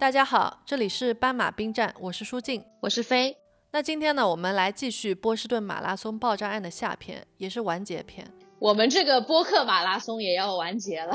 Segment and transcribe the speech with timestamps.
[0.00, 3.36] 大家好，这里是斑马兵站，我是舒静，我是飞。
[3.70, 8.26] 那今天呢，我们来继续波士顿马拉松爆炸案的下篇，也是完结篇。
[8.58, 11.14] 我们这个播客马拉松也要完结了。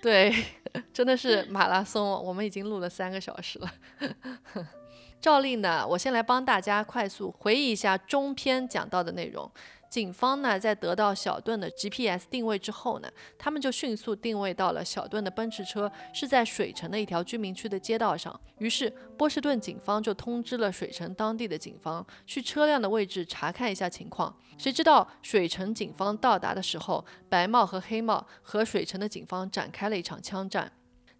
[0.00, 0.32] 对，
[0.94, 3.68] 真的是马拉松，我们已经录了三个小时了。
[5.20, 9.50] 照例呢，我先来帮大家快速回忆一下中篇讲到的内容。
[9.90, 18.40] 警方呢，在得到小顿的 GPS 定位之后呢，他们就迅速定位到了小顿的奔驰车是在水城的一条居民区的街道上。
[18.58, 18.88] 于是，
[19.18, 24.32] 波士顿警方就通知了水城当地的警方，去车辆的位置查看一下情况。
[24.56, 30.70] 谁知道，水城警方到达的时候，白帽和黑帽和水城的警方展开了一场枪战。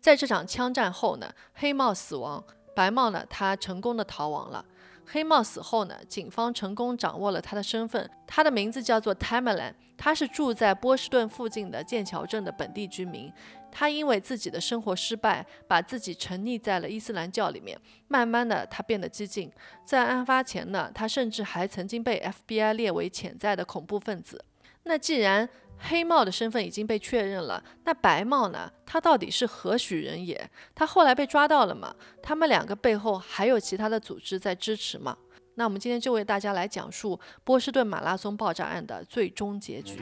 [0.00, 2.44] 在这场枪战后呢，黑帽死亡，
[2.76, 4.64] 白帽呢，他成功的逃亡了。
[5.12, 13.32] 黑帽死后呢，警方成功掌握了他的身份，他的名字叫做 Tamerlan，他是住在波士顿附近的剑桥镇的本地居民。
[13.72, 17.76] 他因为自己的生活失败，把自己沉溺在了伊斯兰教里面，
[18.08, 19.50] 慢慢的他变得激进。
[19.84, 24.44] 在案发前呢，他甚至还曾经被 FBI 列为潜在的恐怖分子。
[24.84, 25.48] 那既然
[25.80, 28.70] 黑帽的身份已经被确认了，那白帽呢？
[28.84, 30.50] 他到底是何许人也？
[30.74, 31.94] 他后来被抓到了吗？
[32.22, 35.16] 他们两个背后还有其他的组织在支持吗？
[35.54, 40.00] 那我们今天就为大家来讲述波士顿马拉松爆炸案的最终结局。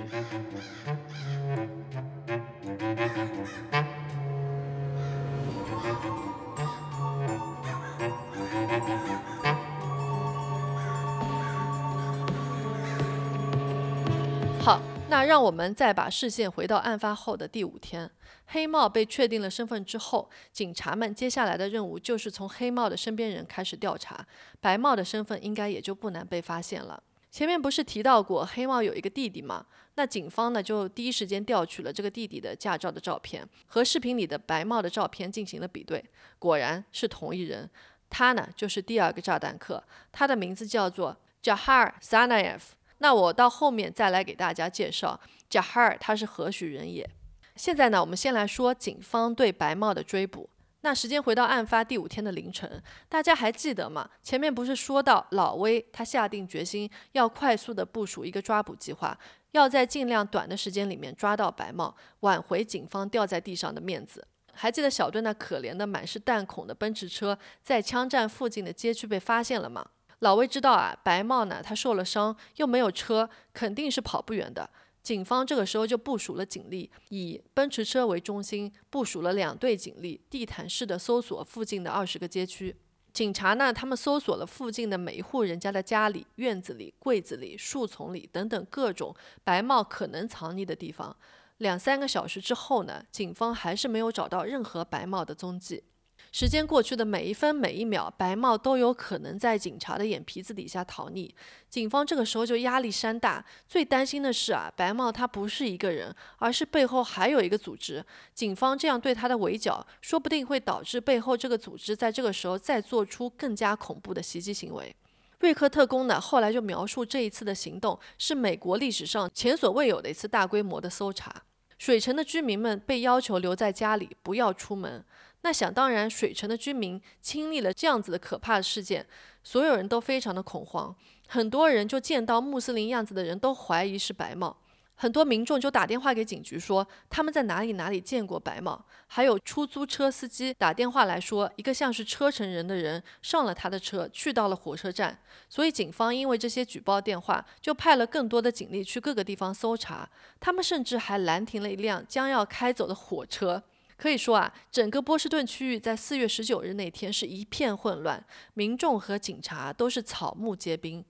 [15.11, 18.11] 那让我们再把视线回到案发后的第五天，
[18.49, 24.27] 黑帽被确定了身份之后，警察们接下来的任务就是从黑帽的身边人开始调查，
[24.61, 27.03] 白帽的身份应该也就不难被发现了。
[27.31, 29.65] 前面不是提到过黑帽有一个弟弟吗？
[29.95, 36.05] 那警方呢就第一时间调取了这个弟弟的驾照的照片，和视频里的白帽的照片进行了比对，
[36.39, 37.69] 果然是同一人，
[38.11, 42.61] 他呢就是第二个炸弹客，他的名字叫做 Jahar Sanayev。
[42.99, 47.09] 那我到后面再来给大家介绍贾哈尔他是何许人也。
[47.57, 50.49] 现在呢，我们先来说警方对白帽的追捕。
[50.83, 54.09] 那时间回到案发第五天的凌晨，大家还记得吗？
[54.23, 59.19] 前面不是说到老威他下定决心要快速的部署一个抓捕计划，
[59.51, 64.25] 要在尽量短的时间里面抓到白帽，挽回警方掉在地上的面子。
[64.53, 69.85] 还记得小队那可怜的满是弹孔的奔驰车在枪战附近的街区被发现了吗？
[70.21, 74.69] 老魏知道啊，白帽呢，他受了伤，又没有车，肯定是跑不远的。
[75.01, 82.77] 警方这个时候就部署了警力，以奔驰车为中心，部署了两队警力，地毯式的搜索附近的二十个街区。
[83.13, 91.17] 警察呢，他们搜索了附近的每一户人家的家里、院子里、柜子里、树丛里等等各种白帽可能藏匿的地方。
[91.57, 95.83] 两三个小时之后呢，警方还是没有找到任何白帽的踪迹。
[96.31, 101.31] 时间过去的每一分每一秒，白帽都有可能在警察的眼皮子底下逃匿。
[101.71, 108.05] 警方这个时候就压力山大，最担心的是啊，白帽他不是一个人，而是背后还有一个组织。
[108.35, 114.95] 警方这样对他的围剿，说不定会导致背后这个组织在这个时候再做出更加恐怖的袭击行为。
[115.41, 121.43] 瑞克特工呢，后来就描述这一次的行动是美国历史上前所未有的一次大规模的搜查。
[121.79, 125.05] 水城的居民们被要求留在家里，不要出门。
[125.43, 129.07] 那想当然，水城的居民经历了这样子的可怕的事件，
[129.43, 130.95] 所有人都非常的恐慌，
[131.29, 134.57] 很多人就见到穆斯林样子的人都怀疑是白帽。
[135.01, 145.17] 很多民众就打电话给警局说他们在哪里哪里见过白帽，还有出租车司机打电话来说一个像是车臣人的人上了他的车去到了火车站，
[145.49, 150.11] 所以警方因为这些举报电话，就派了更多的警力去各个地方搜查，
[150.41, 153.63] 他们甚至还拦停了一辆将要开走的火车。
[153.99, 161.05] 可以说啊，整个波士顿区域在四月十九日那天是一片混乱，民众和警察都是草木皆兵。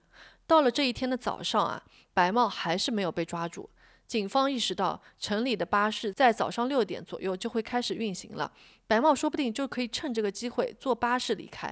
[0.47, 1.84] 到了这一天的早上啊，
[2.15, 3.69] 白帽还是没有被抓住。
[4.06, 8.51] 警方意识到城里的巴士在早上六点左右就会开始运行了，
[8.86, 11.71] 白帽说不定就可以趁这个机会坐巴士离开。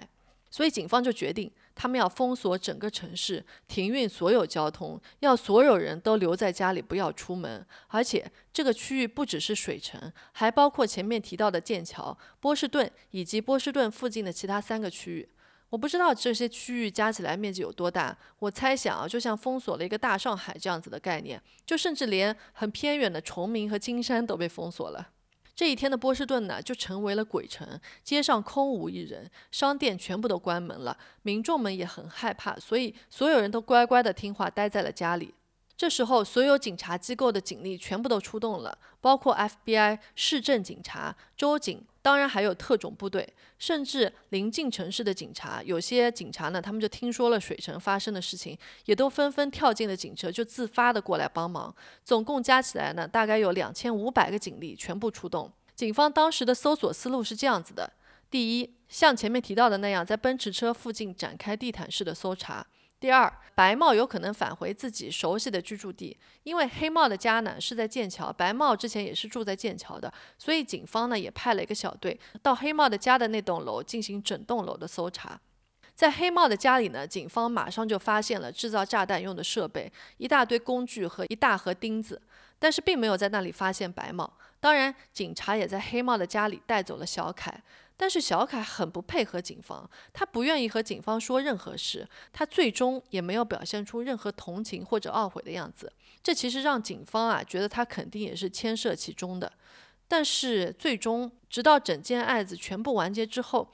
[0.51, 7.65] 所以警方就决定，他们要封锁整个城市，停运所有交通，要所有人都留在家里，不要出门。
[7.89, 15.29] 而且这个区域不只是水城，还包括前面提到的剑桥、波士顿以及波士顿附近的其他三个区域。
[15.69, 25.11] 我不知道这些区域加起来面积有多大，我猜想啊，就像封锁了一个大上海这样子的概念，就甚至连很偏远的崇明和金山都被封锁了。
[25.57, 27.67] 这一天的波士顿呢，就成为了鬼城，
[28.05, 35.33] 街上空无一人，商店全部都关门了，民众们也很害怕，所以所有人都乖乖的听话待在了家里。
[35.75, 45.61] 这时候，所有警察机构的警力全部都出动了，包括 FBI、市政警察、州警，当然还有特种部队，甚至临近城市的警察。
[45.65, 51.75] 有些警察呢，他们就听说了水城发生的事情，也都纷纷跳进了警车，就自发的过来帮忙。
[52.05, 55.51] 总共加起来呢，大概有两千五百个警力全部出动。
[55.75, 57.93] 警方当时的搜索思路是这样子的：
[58.31, 62.65] 第一，像前面提到的那样，在奔驰车附近展开地毯式的搜查。
[62.99, 75.39] 第二，白帽有可能返回自己熟悉的居住地，因为黑帽的家呢是在剑桥，白帽之前也是住在剑桥的，所以警方呢也派了一个小队到黑帽的家的那栋楼进行整栋楼的搜查。
[75.95, 82.21] 在黑帽的家里呢，警方马上就发现了制造炸弹用的设备，一大堆工具和一大盒钉子，
[82.59, 84.31] 但是并没有在那里发现白帽。
[84.61, 87.63] 当然，警察也在黑帽的家里带走了小凯。
[87.97, 95.93] 但是小凯很不配合警方，他不愿意和警方说任何事，他最终也没有表现出任何同情或者懊悔的样子。
[96.23, 99.51] 这其实让警方啊觉得他肯定也是牵涉其中的。
[100.09, 103.73] 但是最终，直到整件案子全部完结之后，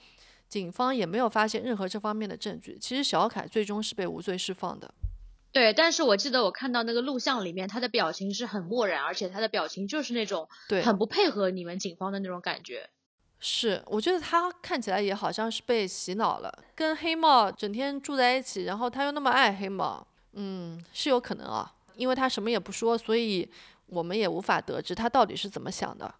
[0.48, 2.78] 警方也没有发现任何这方面的证据。
[2.80, 4.94] 其实小凯最终是被无罪释放的。
[5.50, 10.48] 对，但是我记得我看到那个录像里面，他的表情是很漠然，而且他的表情就是那种
[10.82, 12.88] 很不配合你们警方的那种感觉。
[13.44, 23.50] 是，我觉得他看起来也好像是被洗脑了，跟黑帽整天住在一起，然后他又那么爱黑帽，嗯，是有可能啊，因为他什么也不说，所以
[23.86, 26.14] 我们也无法得知他到底是怎么想的。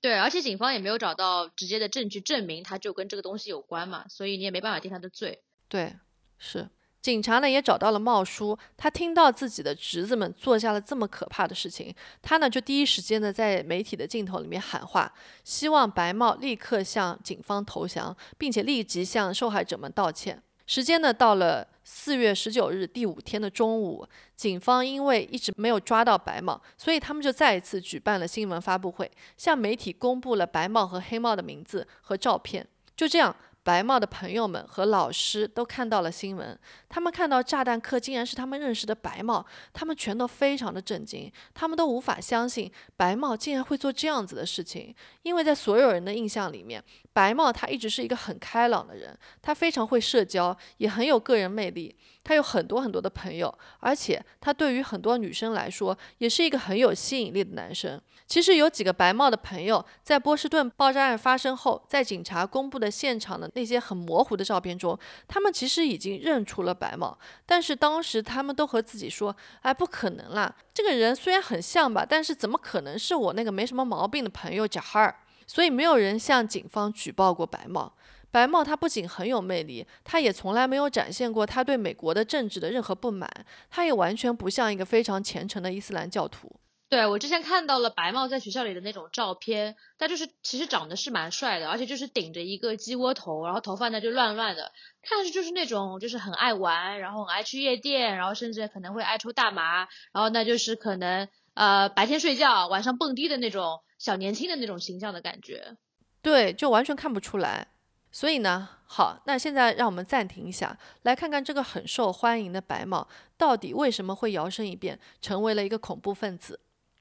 [0.00, 5.42] 对，而且警方也没有找到直接的证据证明他就跟这个东西有关嘛，所以你也没办法定他的罪。
[5.68, 5.94] 对，
[6.38, 6.70] 是。
[7.02, 15.12] 警察呢也找到了茂叔，他听到自己的侄子们做下了这么可怕的事情，他呢就第一时间呢在媒体的镜头里面喊话，
[15.42, 20.40] 希望白茂立刻向警方投降，并且立即向受害者们道歉。
[20.64, 24.06] 时间呢到了四月十九日第五天的中午，
[24.36, 32.64] 警方因为一直没有抓到白茂，所以他们就再一次举办了新闻发布会，向媒体公布了白茂和黑帽的名字和照片。
[32.96, 33.34] 就这样。
[33.64, 46.82] 白帽的朋友们和老师都看到了新闻，他们看到炸弹客竟然是他们认识的白帽，他们全都非常的震惊，他们都无法相信白帽竟然会做这样子的事情，因为在所有人的印象里面，
[47.12, 51.94] 白帽他一直是一个很开朗的人，他非常会社交，也很有个人魅力，
[52.24, 58.00] 他有很多很多的朋友，而且他对于很多女生来说也是一个很有吸引力的男生。
[58.26, 64.98] 其实有几个白帽的朋友在波士顿爆炸案发生后，在警察公布的现场的那些很模糊的照片中，
[65.28, 70.54] 他们其实已经认出了白帽，但是当时他们都和自己说：“哎，不可能啦！
[70.72, 75.14] 这个人虽然很像吧，但是怎么可能是我那个没什么毛病的朋友贾哈尔？”
[75.44, 77.92] 所以没有人向警方举报过白帽。
[78.32, 83.30] 白帽他不仅很有魅力，他也从来没有展现过他对美国的政治的任何不满，
[83.70, 86.50] 他也完全不像一个非常虔诚的伊斯兰教徒。
[86.88, 105.76] 对我之前看到了白帽在学校里的那种照片，他就是其实长得是蛮帅的，而且就是顶着一个鸡窝头，然后头发呢就乱乱的，看上去就是那种就是很爱玩，然后很爱去夜店，然后甚至可能会爱抽大麻，然后那就是可能呃白天睡觉，晚上蹦迪的那种小年轻的那种形象的感觉。
[106.20, 107.68] 对，就完全看不出来。
[108.12, 116.60] 所以呢，好，那现在让我们暂停一下，来看看这个很受欢迎的白帽到底为什么会摇身一变成为了一个恐怖分子。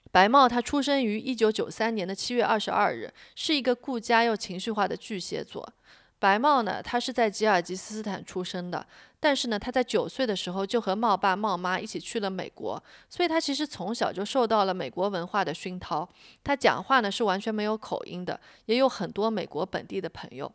[0.10, 5.74] 白帽他出生于一九九三年的七月二十二日，是一个顾家又情绪化的巨蟹座。
[6.18, 8.86] 白帽呢，他是在吉尔吉斯斯坦出生的，
[9.20, 16.08] 但是呢，他在九岁的时候就和帽爸帽妈一起去了美国，所以他其实从小就受到了美国文化的熏陶。
[16.44, 20.52] 他讲话呢是完全没有口音的，也有很多美国本地的朋友。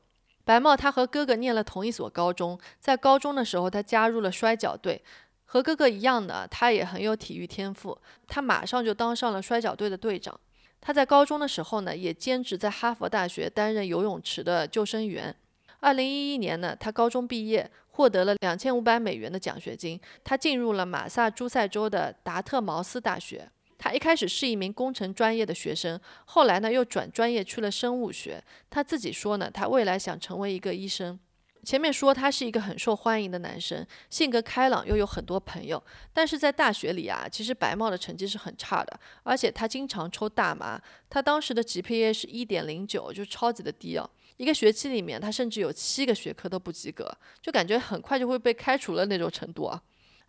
[0.47, 5.03] 白帽他和哥哥念了同一所高中，在高中的时候他加入了摔跤队。
[5.45, 7.99] 和哥哥一样的，他也很有体育天赋。
[8.29, 10.39] 他马上就当上了摔跤队的队长。
[10.81, 15.35] 他在高中的时候呢，也兼职在哈佛大学担任游泳池的救生员。
[15.81, 20.01] 二零一一年呢，他高中毕业，获得了两千五百美元的奖学金。
[20.23, 23.51] 他进入了马萨诸塞州的达特茅斯大学。
[23.79, 28.43] 他一开始是一名工程专业的学生，后来呢又转专业去了生物学。
[28.71, 31.19] 他自己说呢，他未来想成为一个医生。
[31.65, 35.83] 前面说他是一个很受欢迎的男生，性格开朗，又有很多朋友。
[36.13, 40.81] 但是在大学里啊，其实白帽的成绩是很差的，而且他经常抽大麻。
[41.11, 44.09] 他当时的 GPA 是一点零九，就超级的低哦。
[44.37, 47.11] 一个学期里面，他甚至有七个学科都不及格，
[47.43, 49.83] 就感觉很快就会被开除了那种程度啊。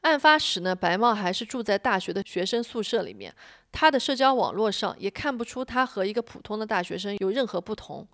[0.08, 3.34] 案发时呢，白帽还是住在大学的学生宿舍里面，
[3.74, 8.08] 他的社交网络上也看不出他和一个普通的大学生有任何不同。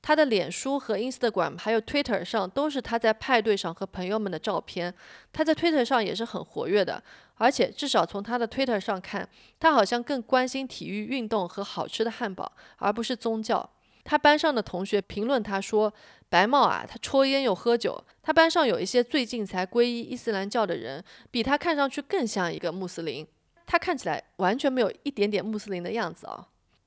[0.00, 4.94] 他的脸书和 Instagram 还有 Twitter 上都是他在派对上和朋友们的照片。
[5.32, 7.02] 他在 Twitter 上也是很活跃的，
[7.36, 13.68] 而且至少从他的 Twitter 上看，他好像更关心体育运动和好吃的汉堡，而不是宗教。
[14.04, 15.92] 他班上的同学评论他说
[16.28, 23.26] ：“白帽啊，他抽烟又喝酒。”他班上有一些最近才皈依伊斯兰教的人，比他看上去更像一个穆斯林。
[23.66, 26.46] 他看起来完全没有一点点穆斯林的样子啊。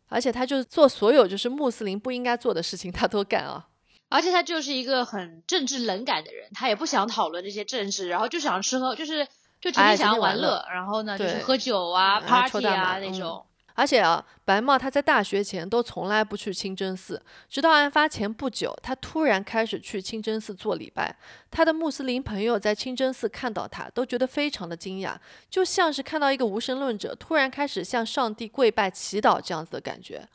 [0.09, 3.67] 而且他就是做所有就是穆斯林不应该做的事情，他都干啊。
[4.09, 9.25] 而且他就是一个很政治冷感的人，他也不想讨论这些政治，然后就想吃喝，就是
[9.59, 13.43] 就天天想要玩乐，然后呢就是喝酒啊、party 啊那种。
[13.77, 21.15] 而且啊，白茂他在大学前都从来不去清真寺，直到案发前不久，他突然开始去清真寺做礼拜。
[21.51, 25.15] 他的穆斯林朋友在清真寺看到他，都觉得非常的惊讶，
[25.47, 30.27] 就像是看到一个无神论者突然开始向上帝跪拜祈祷这样子的感觉。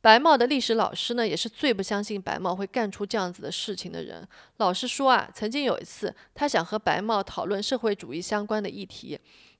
[0.00, 4.26] 白茂的历史老师呢，也是最不相信白茂会干出这样子的事情的人。
[4.56, 9.16] 老师说啊，曾经有一次，他想和白茂讨论社会主义相关的议题。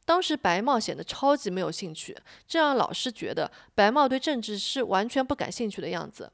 [0.08, 6.32] 当时白帽显得超级没有兴趣，这让老师觉得白帽对政治是完全不感兴趣的样子。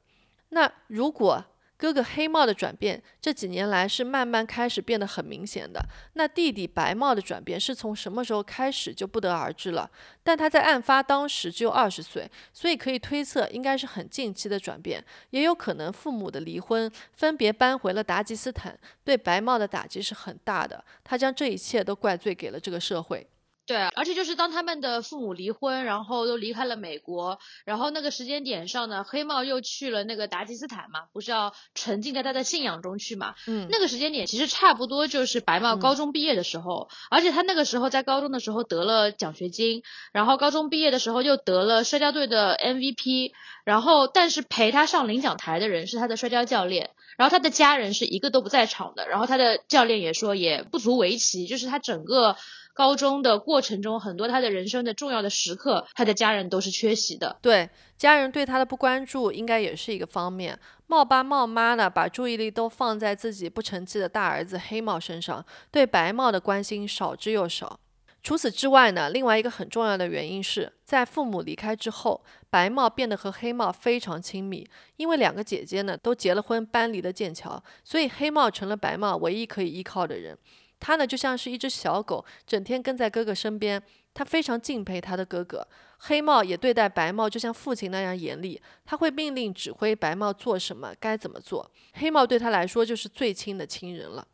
[0.51, 1.43] 那如果
[1.75, 9.91] 哥哥黑帽的转变这几年来是慢慢开始变得很明显的，那弟弟白帽的转变是从什么时候开始就不得而知了。
[10.23, 20.81] 但他在案发当时只有二十岁，所以可以推测应该是很近期的转变，也有可能父母的离婚，分别搬回了达吉斯坦，对白帽的打击是很大的。
[21.03, 23.27] 他将这一切都怪罪给了这个社会。
[23.67, 33.33] 对，而且就是当他们的父母离婚，然后都离开了美国，然后那个时间点上呢，黑帽又去了那个达吉斯坦嘛，不是要沉浸在他的信仰中去嘛？
[33.47, 39.81] 嗯，那个时间点其实差不多就是白帽高中毕业的时候，而且他那个时候在高中的时候得了奖学金，
[40.11, 43.31] 然后高中毕业的时候又得了摔跤队的 MVP，
[43.63, 52.37] 然后但是陪他上领奖台的人是他的摔跤教练，然后他的家人是一个都不在场的，然后他的教练也说也不足为奇，就是他整个。
[52.75, 57.37] 高中的过程中，很多他的人生的重要的时刻，他的家人都是缺席的。
[57.41, 60.59] 对，家人对他的不关注，应该也是一个方面。
[60.87, 67.79] 茂爸茂妈呢，把注意力都放在自己不成器的大儿子黑茂身上，对白茂的关心少之又少。
[68.21, 74.67] 除此之外呢，另外一个很重要的原因是在父母离开之后，白茂变得和黑茂非常亲密，
[74.97, 80.37] 因为两个姐姐呢都结了婚，搬离了剑桥，所以黑茂成了白茂唯一可以依靠的人。
[80.85, 83.81] 他呢就像是一只小狗，整天跟在哥哥身边。
[84.13, 85.67] 他非常敬佩他的哥哥。
[85.97, 91.71] 黑帽也对待白帽就像父亲那样严厉，他会命令指挥白帽做什么，该怎么做。
[91.93, 94.27] 黑帽对他来说就是最亲的亲人了。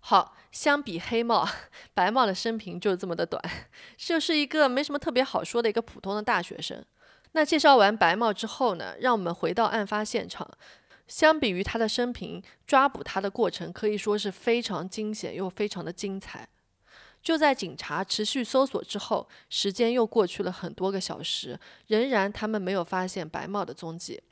[0.00, 1.48] 好，相比黑帽，
[1.94, 3.42] 白帽的生平就这么的短，
[3.96, 6.84] 就是一个没什么特别好说的一个普通的大学生。
[7.32, 10.46] 那介绍完白帽之后呢，让我们回到案发现场。
[11.10, 16.48] 相比于他的生平，抓捕他的过程可以说是非常惊险又非常的精彩。
[17.20, 24.22] 就在警察持续搜索之后，时间又过去了很多个小时，仍然他们没有发现白帽的踪迹。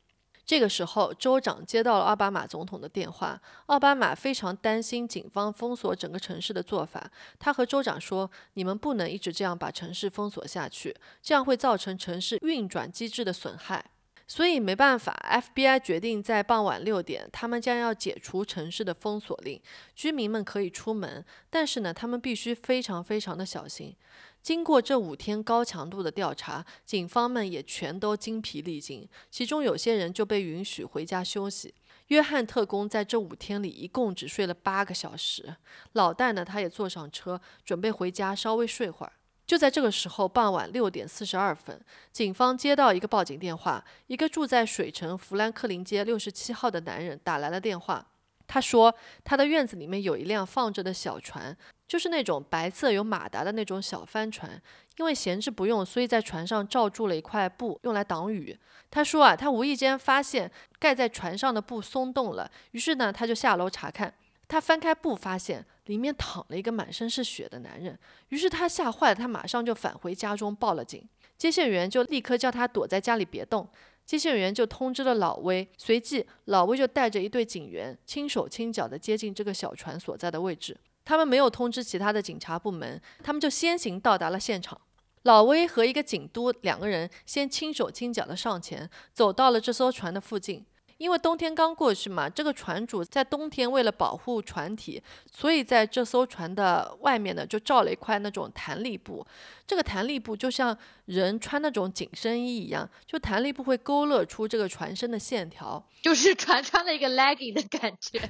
[0.46, 3.42] 这个时候，州长接到了奥巴马总统的电话。
[3.66, 13.84] 奥巴马非常担心警方封锁整个城市的做法，他和州长说：“你们不能一直这样把城市封锁下去，这样会造成城市运转机制的损害。”
[14.30, 15.16] 所以没办法
[15.56, 19.58] ，FBI 决定在傍晚六点，他们将要解除城市的封锁令，
[19.96, 23.96] 居民们可以出门，但是呢，他们必须非常非常的小心。
[24.42, 31.74] 经过这五天高强度的调查，警方们也全都精疲力尽，其中有些人就被允许回家休息。
[32.08, 35.56] 约翰特工在这五天里一共只睡了八个小时，
[35.92, 39.12] 老戴呢，他也坐上车准备回家稍微睡会儿。
[39.48, 41.80] 就在这个时候，傍晚六点四十二分，
[42.12, 43.82] 警方接到一个报警电话。
[44.06, 48.06] 一个住在水城弗兰克林街六十七号的男人打来了电话。
[48.46, 54.60] 他说，他的院子里面有一辆放着的小船，就是那种白色有马达的那种小帆船。
[54.98, 58.54] 因为闲置不用，所以在船上罩住了一块布，用来挡雨。
[58.90, 64.12] 他说啊，他无意间发现盖在船上的布松动了，于是呢，他就下楼查看。
[64.48, 67.96] 他翻开布，发现里面躺了一个满身是血的男人，
[68.30, 71.06] 于是他吓坏了，他马上就返回家中报了警。
[71.36, 73.68] 接线员就立刻叫他躲在家里别动。
[74.04, 80.74] 接线员就通知了老威，随即老威就带着一队警员轻手轻脚地接近这个小船所在的位置。
[81.04, 84.80] 他们没有通知其他的警察部门，他们就先行到达了现场。
[85.24, 90.64] 老威和一个警督两个人先轻手轻脚地上前，走到了这艘船的附近。
[90.98, 95.02] 因为冬天刚过去嘛，这个船主在冬天为了保护船体，
[95.32, 99.26] 所以在这艘船的外面呢，就罩了一块那种弹力布。
[99.66, 100.76] 这个弹力布就像
[101.06, 108.20] 人穿那种紧身衣一样，就弹力布会勾勒出这个船身的线条， 就是船穿了一个 legging 的感觉。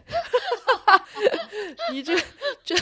[1.90, 2.14] 你这
[2.62, 2.74] 这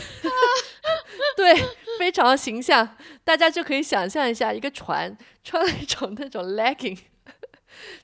[1.37, 1.55] 对
[1.99, 6.99] 非常形象，大家就可以想象一下，一个船穿了一种那种 legging。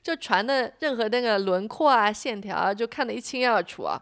[0.01, 4.01] 就船的任何那个轮廓啊、线条啊，就看得一清二楚啊。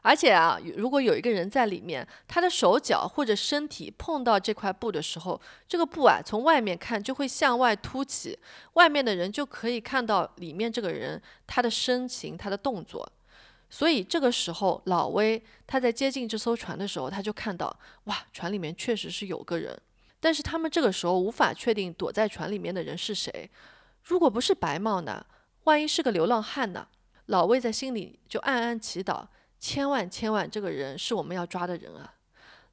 [0.00, 8.38] 而且啊，如果有一个人在里面，他的手脚或者身体碰到这块布的时候，这个布啊从外面看就会向外凸起，
[8.74, 13.06] 外面的人就可以看到里面这个人他的身形、他的动作。
[13.68, 19.78] 所以这个时候，老威他在接近这艘船的时候，他就看到哇，船里面确实是有个人，
[20.20, 23.50] 但是他们这个时候无法确定躲在船里面的人是谁。
[24.08, 25.26] 如果不是白帽呢？
[25.64, 26.88] 万一是个流浪汉呢？
[27.26, 29.26] 老魏在心里就暗暗祈祷：
[29.60, 32.14] 千万千万，这个人是我们要抓的人啊！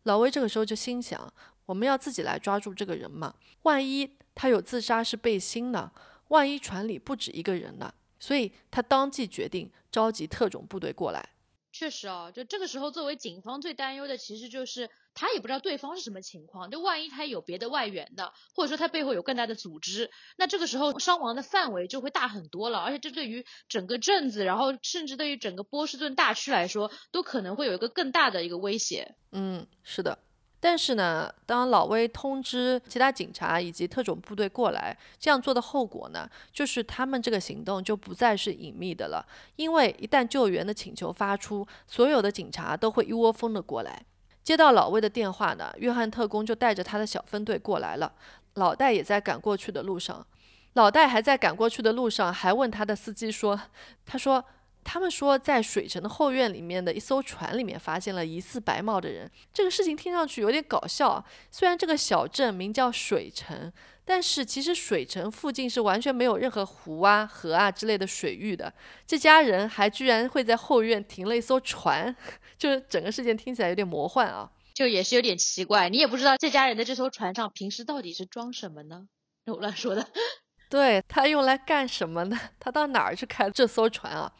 [0.03, 1.33] 老魏这个时候就心想：
[1.65, 3.35] 我们要自己来抓住这个人嘛？
[3.63, 5.91] 万一他有自杀式背心呢？
[6.29, 7.93] 万一船里不止一个人呢？
[8.17, 11.27] 所以他当即决定召集特种部队过来。
[11.73, 16.69] 确实啊，就这个时候，作为警方最担忧的，其实就是他也不知道对方是什么情况。
[16.69, 22.79] 就万一他有别的外援的，或者说他背后有更大的组织，那这个时候伤亡的范围就会大很多了。
[22.79, 29.15] 而且这对于整个镇子，然后甚至对于整个波士顿大区来说，都可能会有一个更大的一个威胁。
[29.31, 30.19] 嗯，是的。
[30.57, 39.23] 但是呢，当老威通知其他警察以及特种部队过来，这样做的后果呢，就是他们这个行动就不再是隐秘的了。
[39.57, 44.05] 因为一旦救援的请求发出，所有的警察都会一窝蜂的过来。
[44.45, 48.13] 接到老魏的电话呢，约翰特工就带着他的小分队过来了。
[48.53, 50.25] 老戴也在赶过去的路上。
[50.73, 53.59] 老戴还在赶过去的路上，还问他的司机说
[54.07, 54.45] ：“他说。”
[54.87, 59.27] 他们说，在水城的后院里面的一艘船里面发现了疑似白帽的人。
[59.51, 61.25] 这个事情听上去有点搞笑。
[61.49, 63.73] 虽然这个小镇名叫水城，
[64.05, 68.71] 但是其实水城附近是完全没有任何湖啊、河啊之类的水域的。
[69.07, 72.15] 这家人还居然会在后院停了一艘船，
[72.57, 75.89] 就是整个事件听起来有点魔幻啊，就也是有点奇怪。
[75.89, 79.07] 你也不知道这家人的这艘船上平时到底是装什么呢？
[79.47, 80.07] 我乱说的。
[80.69, 82.39] 对他用来干什么呢？
[82.59, 84.31] 他到哪儿去开这艘船啊？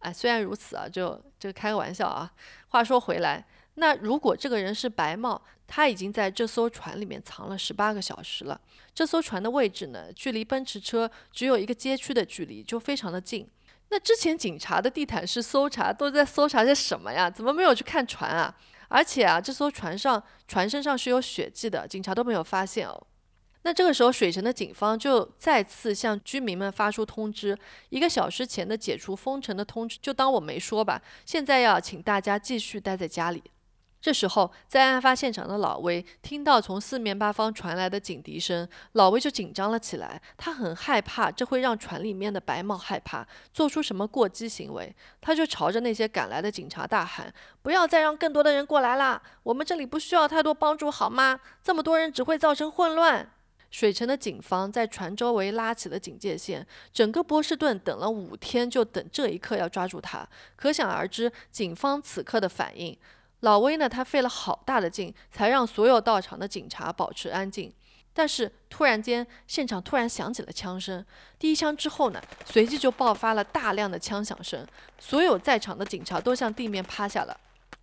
[0.00, 2.30] 哎，虽然如此啊，就就开个玩笑啊。
[2.68, 8.60] 话说回来，那如果这个人是白帽，他已经在这艘船里面藏了十八个小时了。
[8.94, 13.48] 这艘船的位置呢，距离奔驰车只有一个街区的距离，就非常的近。
[13.88, 17.30] 那之前警察的地毯式搜查都在搜查些什么呀？
[17.30, 18.54] 怎么没有去看船啊？
[18.88, 23.06] 而且啊，这艘船上船身上是有血迹的，警察都没有发现哦。
[23.62, 27.56] 那这个时候，水城的警方就再次向居民们发出通知：
[27.90, 31.00] 一个小时前的解除封城的通知，就当我没说吧。
[31.26, 33.42] 现在要请大家继续待在家里。
[34.00, 40.20] 这时候，在案发现场的老威听到从四面八方传来的警笛声，老威就紧张了起来。
[40.38, 44.94] 他很害怕，这会让船里面的白帽害怕，做出什么过激行为。
[45.20, 49.20] 他就朝着那些赶来的警察大喊：“不要再让更多的人过来啦！
[49.42, 51.38] 我们这里不需要太多帮助，好吗？
[51.62, 53.30] 这么多人只会造成混乱。”
[53.70, 60.26] 水城的警方在船周围拉起了警戒线，整个波士顿等了五天，就等这一刻要抓住他。
[60.56, 62.96] 可想而知，警方此刻的反应。
[63.40, 67.72] 老威呢，他费了好大的劲，才让所有到场的警察保持安静。
[68.12, 71.04] 但是突然间，现场突然响起了枪声。
[71.38, 74.66] 第一枪之后呢，随即就爆发了大量的枪响声，
[74.98, 77.36] 所有在场的警察都向地面趴下了。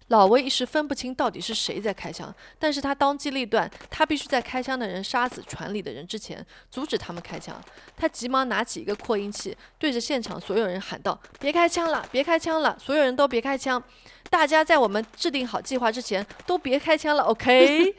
[0.08, 7.62] 老威一时分不清到底是谁在开枪，但是他当机立断，他必须在开枪的人杀死船里的人之前阻止他们开枪。
[7.96, 13.84] 他急忙拿起一个扩音器，对着现场所有人喊道：“别开枪了，别开枪了，所有人都别开枪！
[14.30, 17.94] 大家在我们制定好计划之前都别开枪了，OK？”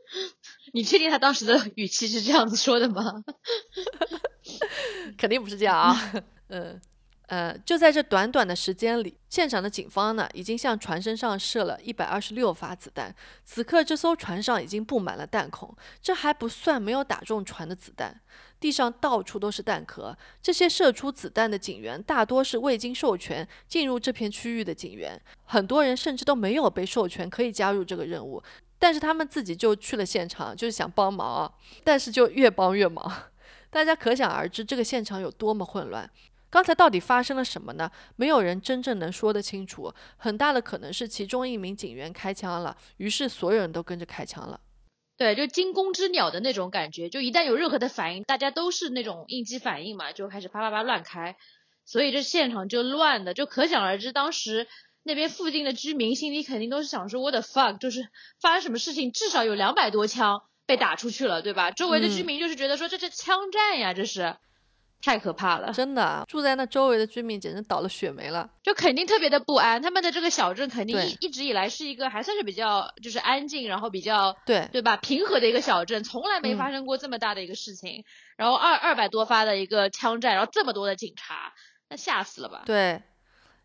[0.74, 3.24] 你确定他当时的语气是这样子说的吗？
[5.16, 6.12] 肯定不是这样啊，
[6.48, 6.80] 嗯。
[7.30, 13.14] 呃，就在这短短的时间里，现场的警方呢，已经向船身上射了一百二十六发子弹。
[13.44, 18.20] 此刻，这艘船上已经布满了弹孔，这还不算没有打中船的子弹。
[18.58, 20.16] 地上到处都是弹壳。
[20.42, 28.42] 这些射出子弹的警员大多是未经授权进入这片区域的警员，很多人甚至都没有被授权可以加入这个任务，
[28.76, 31.52] 但是他们自己就去了现场，就是想帮忙啊，
[31.84, 33.08] 但是就越帮越忙。
[33.70, 36.10] 大家可想而知，这个现场有多么混乱。
[36.50, 37.90] 刚才到底发生了什么呢？
[38.16, 39.94] 没有人真正能说得清楚。
[40.16, 44.60] 很大的可能是其中一名警员开枪了，于是所有人都跟着开枪了。
[45.16, 47.08] 对，就惊弓之鸟的那种感觉。
[47.08, 51.36] 就一旦有任何的反应，大家都是那种应激反应嘛，就开始啪啪啪乱开。
[51.84, 54.66] 所以这现场就乱的，就可想而知，当时
[55.02, 58.08] 那边附近的居民心里肯定都是想说 what the fuck，就是
[58.40, 61.70] 发生什么事情，至少有两百多枪被打出去了，对吧？
[61.70, 64.36] 周围的居民就是觉得说这是枪战呀，这是。
[65.02, 69.80] 太可怕了，真的，住在那周围的居民简直倒了血霉了，就肯定特别的不安。
[69.80, 78.04] 他们的这个小镇肯定一一直以来是一个还算是比较就是安静，然后比较对对吧平和的一个小镇，从来没发生过这么大的一个事情。
[78.36, 81.52] 然后二二百多发的一个枪战，然后这么多的警察，
[81.88, 82.62] 那吓死了吧？
[82.66, 83.02] 对，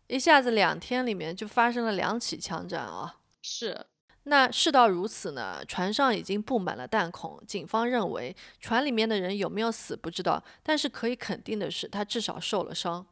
[0.06, 3.16] 一下子两天里面就发生了两起枪战啊！
[3.42, 3.86] 是。
[4.28, 7.40] 那事到如此呢，船上已经布满了弹孔。
[7.46, 13.06] 警方认为船里面的人有没有死不知道，但是可以肯定的是，他至少受了伤。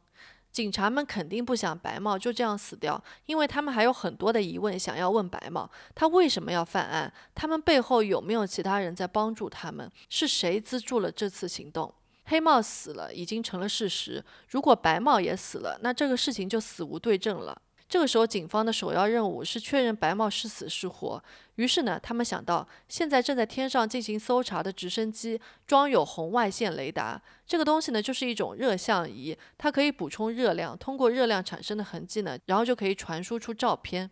[0.51, 7.11] 警察们肯定不想白帽就这样死掉，因为他们还有很多的疑问想要问白帽：他为什么要犯案？
[7.33, 9.89] 他们背后有没有其他人在帮助他们？
[10.09, 11.93] 是谁资助了这次行动？
[12.25, 17.61] 黑帽死了已经成了事实，如果白帽也死了，那这个事情就死无对证了。
[17.87, 21.23] 这个时候，警方的首要任务是确认白帽是死是活。
[21.55, 34.09] 于是呢，他们想到，现在正在天上进行搜查的直升机装有红外线雷达，这个东西呢，就是一种热像仪，它可以补充热量，通过热量产生的痕迹呢，然后就可以传输出照片。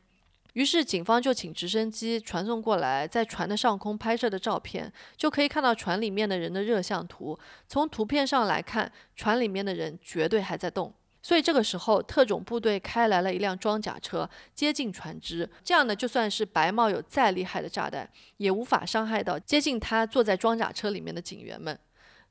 [0.53, 7.37] 于是，警方就请直升机传送过来，在船的上空拍摄的照片，就可以看到船里面的人的热像图。
[7.67, 10.93] 从图片上来看，船里面的人绝对还在动。
[11.25, 15.49] 所以这个时候，特种部队开来了一辆装甲车，接近船只。
[15.63, 18.07] 这样呢，就算是白帽有再厉害的炸弹，
[18.37, 21.79] 也无法伤害到接近他坐在装甲车里面的警员们。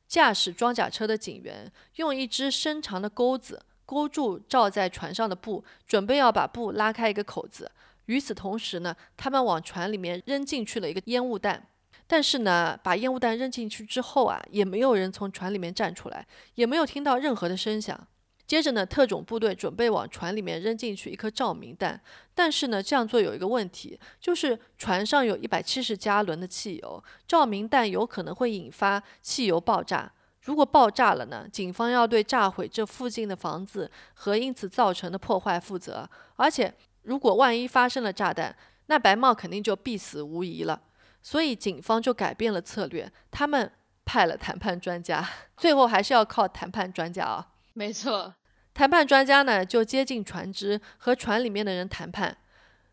[0.07, 7.73] 驾驶装甲车的警员用一只伸长的钩子勾住罩在船上的布，准备要把布拉开一个口子。
[8.07, 11.67] 与此同时呢，他们往船里面扔进去了一个烟雾弹。
[12.07, 16.27] 但是呢，把烟雾弹扔进去之后啊，也没有人从船里面站出来，
[16.57, 18.07] 也没有听到任何的声响。
[18.53, 21.99] 接着呢，特种部队准备往船里面扔进去一颗照明弹，
[22.35, 30.13] 但是呢，这样做有一个问题，就是船上有一百七十加仑的汽油，照明弹有可能会引发汽油爆炸。
[30.43, 36.07] 如果爆炸了呢，警方要对炸毁这附近的房子和因此造成的破坏负责。
[36.37, 40.79] 而且，如果万一发生了炸弹，那白帽肯定就必死无疑了。
[41.23, 43.73] 所以，警方就改变了策略，他们
[44.05, 45.27] 派了谈判专家。
[45.57, 48.35] 最后还是要靠谈判专家啊，没错。
[48.75, 52.37] 谈判专家呢，就接近船只和船里面的人谈判，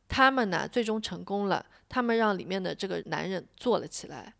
[0.08, 1.66] 他们呢最终成功了。
[1.88, 4.34] 他们让里面的这个男人坐了起来，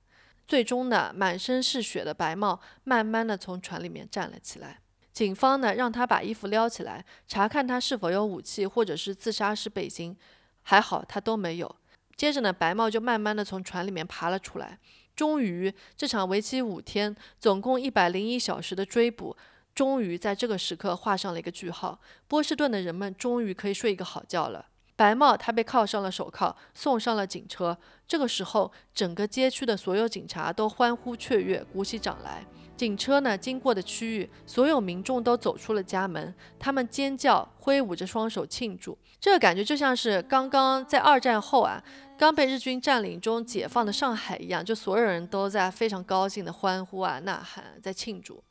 [0.48, 4.80] 最终呢，满身是血的白帽慢慢的从船里面站了起来。
[5.12, 10.16] 警方呢让他把衣服撩起来，查看他是否有武器或者是自杀式背心，
[10.62, 11.76] 还好他都没有。
[12.16, 14.78] 接着呢，白帽就慢慢的从船里面爬了出来。
[15.16, 19.36] 终于，这场为期五天、总共一百零一小时的追捕。
[19.80, 24.66] 终于在这个时刻画上了一个句号，波士顿的人们终于可以睡一个好觉了。
[24.98, 27.78] 白帽他被铐上了手铐，送上了警车。
[28.06, 32.46] 这个时候，整个街区的所有警察都欢呼雀跃，鼓起掌来。
[32.76, 38.98] 警车呢经过的区域，所有民众都走出了家门，他们尖叫，挥舞着双手庆祝。
[39.18, 41.82] 这个感觉就像是刚刚在二战后啊，
[42.18, 48.44] 刚被日军占领中解放的上海一样，就所有人都在非常高兴的欢呼啊、呐喊，在庆祝。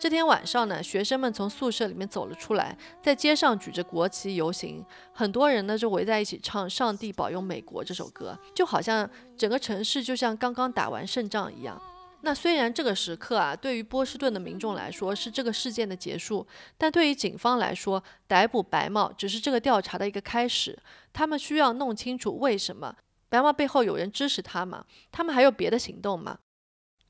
[0.00, 4.82] 这天晚上呢，学生们从宿舍里面走了出来，在街上举着国旗游行，
[5.12, 11.78] 很多人呢就围在一起唱《上帝保佑美国》这首歌，就好像整个城市就像刚刚打完胜仗一样。
[12.22, 16.46] 那虽然这个时刻啊，对于波士顿的民众来说是这个事件的结束，
[16.78, 20.78] 但对于警方来说，逮捕白帽只是这个调查的一个开始。
[21.12, 22.96] 他们需要弄清楚为什么
[23.28, 24.86] 白帽背后有人支持他吗？
[25.12, 26.38] 他们还有别的行动吗？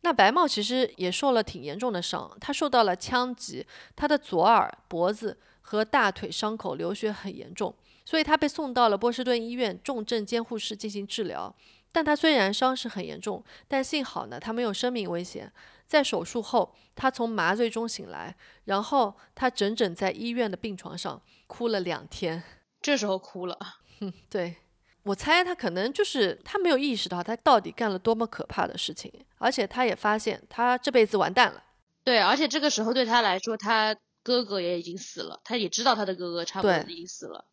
[0.03, 11.55] 那白帽其实也受了挺严重的伤，他受到了枪击，他的左耳、脖子和大腿伤口流血很严重，所以他被送到了波士顿医院重症监护室进行治疗。
[11.93, 15.53] 但他虽然伤势很严重，但幸好呢，他没有生命危险。
[15.87, 18.37] 在手术后，他从麻醉中醒来，
[18.67, 22.43] 然后他整整在医院的病床上哭了两天。
[22.81, 23.59] 这时候哭了，
[23.99, 24.55] 哼， 对。
[25.03, 31.65] 我猜他可能就是他没有意识到他到底干了多么可怕的事情，而且他也发现他这辈子完蛋了。
[32.05, 37.47] 对，而且这个时候对他来说，他哥哥也已经死了，他也知道他的哥哥差不多已经死了。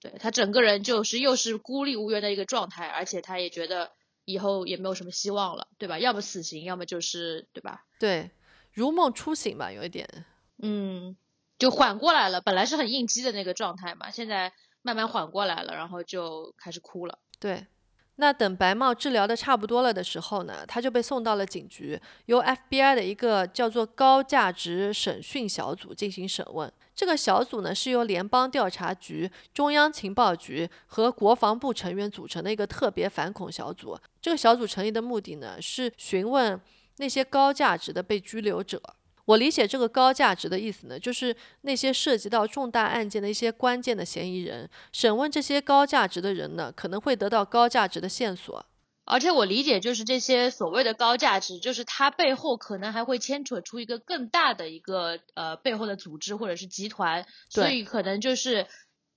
[0.00, 3.92] 对他整个人就是又是孤立无援的一个状态，而且他也觉得
[4.24, 5.98] 以后也没有什么希望了，对吧？
[5.98, 7.84] 要么死刑，要么就是对吧？
[7.98, 8.30] 对，
[8.72, 10.08] 如梦初醒吧，有一点。
[10.62, 11.14] 嗯，
[11.58, 12.40] 就缓过来了。
[12.40, 14.54] 本来是很应激的那个状态嘛，现在。
[14.86, 17.18] 慢慢缓过来了，然后就开始哭了。
[17.40, 17.66] 对，
[18.14, 26.72] 那等白帽治疗的差不多了的时候呢，他就被送到了警局，由 FBI 的一个叫做高价值审讯小组进行审问。
[26.94, 33.98] 这个小组呢是由联邦调查局、中央情报局和国防部成员组成的一个特别反恐小组。
[34.22, 36.58] 这个小组成立的目的呢是询问
[36.98, 38.80] 那些高价值的被拘留者。
[39.26, 48.64] 我理解这个高价值的意思呢，就是那些涉及到重大案件的一些关键的嫌疑人，审问这些高价值的人呢，可能会得到高价值的线索。
[49.04, 58.66] 而且我理解，就是这些所谓的高价值，就是它背后可能还会牵扯出一个更大的一个呃背后的组织或者是集团，所以可能就是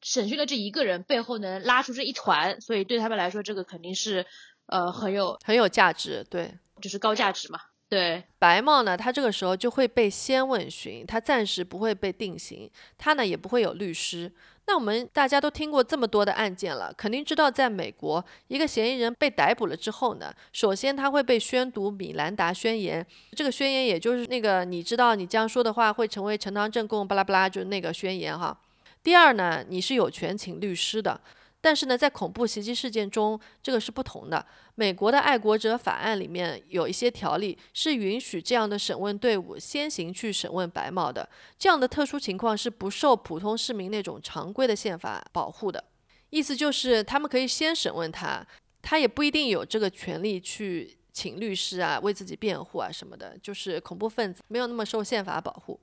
[0.02, 4.28] 审讯的这一个人背后能拉出这一团，所以对他们来说，这个肯定是
[4.67, 7.60] 呃很有很有价值，对，就是高价值嘛。
[7.89, 14.32] 对白帽呢，他这个时候就会被先问询，他暂时不会被定刑，他呢也不会有律师。
[14.67, 28.56] 那我们大家都听过这么多的案件了，肯定知道，在美国，一个嫌疑人被逮捕了之后呢，首先他会被宣读米兰达宣言，这个宣言也就是那个你知道你将说的话会成为呈堂证供，巴拉巴拉，就是那个宣言哈。
[29.02, 31.19] 第二呢，你是有权请律师的。
[31.62, 34.45] 但是呢，在恐怖袭击事件中，这个是不同的。
[34.76, 41.28] 美国的爱国者法案里面有一些条例是允许这样的审问队伍先行去审问白帽的。
[41.58, 45.84] 这样的特殊情况是不受普通市民那种常规的宪法保护的。
[46.30, 48.45] 意思就是他们可以先审问他，
[48.82, 53.38] 他也不一定有这个权利去请律师啊，为自己辩护啊什么的。
[53.43, 55.78] 就是恐怖分子没有那么受宪法保护。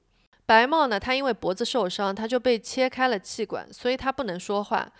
[0.47, 4.91] 白帽呢，他因为脖子受伤，他就被切开了气管，所以他不能说话。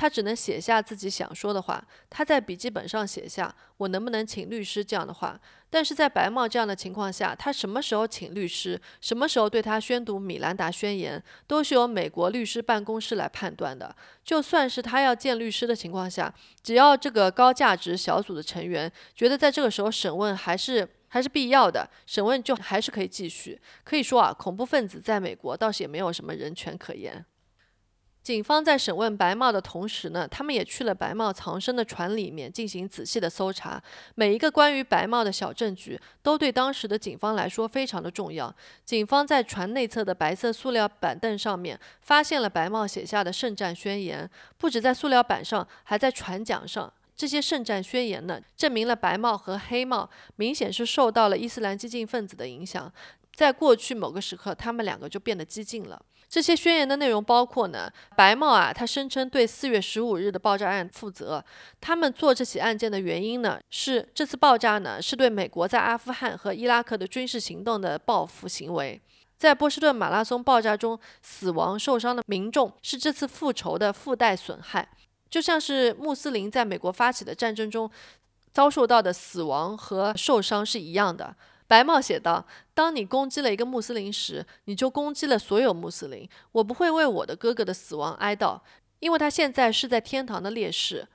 [0.00, 1.86] 他只能写下自己想说的话。
[2.08, 5.38] 他在笔记本上写下“我能不能请律师”这样的话。
[5.68, 13.94] 但是在白帽这样的情况下，他什么时候请律师，什么时候对他宣读米兰达宣言，都是由美国律师办公室来判断的。
[14.24, 16.32] 就算是他要见律师的情况下，
[16.62, 23.60] 只要这个高价值小组的成员觉得在这个时候审问还是还是必要的，审问就还是可以继续。
[23.84, 27.22] 可以说啊，恐怖分子在美国倒是也没有什么人权可言。
[28.22, 33.82] 警方在审问白帽的同时呢，他们也去了白帽藏身的船里面进行仔细的搜查。
[34.14, 38.54] 每一个关于白帽的小证据都对当时的警方来说非常的重要。
[38.84, 46.92] 警方在船内侧的白色塑料板凳上面发现了白帽写下的圣战宣言，不止在塑料板上，还在船桨上。
[47.16, 52.92] 这些圣战宣言呢，证明了白帽和黑帽明显是受到了伊斯兰激进分子的影响。
[53.34, 56.00] 在过去某个时刻，他们两个就变得激进了。
[56.30, 61.44] 这些宣言的内容包括呢，白帽啊，他声称对四月十五日的爆炸案负责。
[61.80, 69.00] 他们做这起案件的原因呢，是这次爆炸呢是对美国在阿富汗和伊拉克的军事行动的报复行为。
[69.36, 74.88] 在波士顿马拉松爆炸中死亡受伤的民众是这次复仇的附带损害，
[75.28, 77.90] 就像是穆斯林在美国发起的战争中
[78.52, 81.34] 遭受到的死亡和受伤是一样的。
[81.70, 86.28] 白帽写道：“当你攻击了一个穆斯林时，你就攻击了所有穆斯林。
[86.50, 88.60] 我不会为我的哥哥的死亡哀悼，
[88.98, 91.06] 因为他现在是在天堂的烈士。”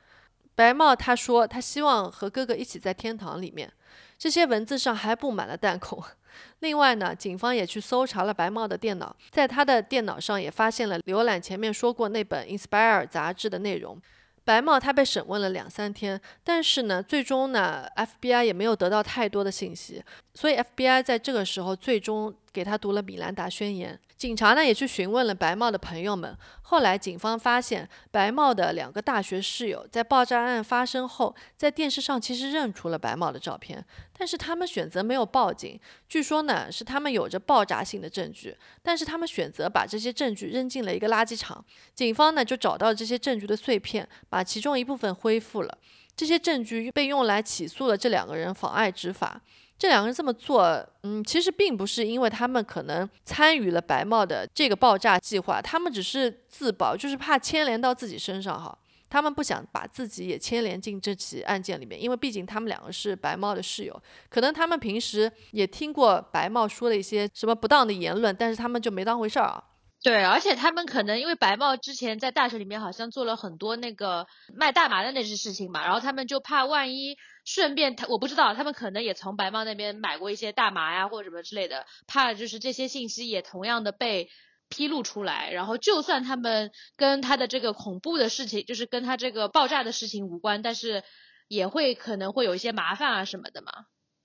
[0.56, 3.70] 白帽他说：“他希望和哥哥一起在天堂里面。”
[4.18, 6.02] 这些文字上还布满了弹孔。
[6.60, 14.02] 另外呢，警方也去搜查了白帽的电脑，在他的电脑上也发现了浏览前面说过那本《Inspire》杂志的内容。
[14.46, 20.02] 白帽他被审问了两三天，但是呢，最终呢，FBI 也没有得到太多的信息，
[20.34, 22.34] 所以 FBI 在这个时候最终。
[22.56, 24.00] 给他读了米兰达宣言。
[24.18, 26.38] 警察呢也去询问了白帽的朋友们。
[26.62, 33.86] 后来警方发现，白帽的两个大学室友在爆炸案发生后，在电视上其实认出了白帽的照片，
[34.18, 35.80] 但是他们选择没有报警。
[36.08, 41.64] 据说呢是他们有着爆炸性的证据，但是他们选择把这些证据扔进了一个垃圾场。
[41.94, 45.78] 警方呢就找到这些证据的碎片，把其中一部分恢复了。
[46.16, 49.42] 这些证据被用来起诉了这两个人妨碍执法。
[49.78, 50.64] 这两个人这么做，
[51.04, 58.78] 嗯，其实并不是因为他们可能参与了白帽的这个爆炸计划，他们只是自保，就是怕牵连到自己身上哈。
[59.08, 69.64] 他们不想把自己也牵连进这起案件里面，因为毕竟他们两个是白帽的室友，可能他们平时也听过白帽说了一些什么不当的言论，但是他们就没当回事儿啊。
[70.06, 77.18] 对，而且他们可能因为白帽之前在大学里面好像做了很多那个卖大麻的那些事情嘛，然后他们就怕万一。
[77.44, 84.30] 顺便，他我不知道，他们可能也从白帽那边买过一些大麻呀，或者什么之类的，怕就是这些信息也同样的被
[84.70, 91.04] 披露出来，然后就算他们跟他的这个恐怖的事情，就是跟他这个爆炸的事情无关，但是
[91.48, 93.72] 也会可能会有一些麻烦啊什么的嘛，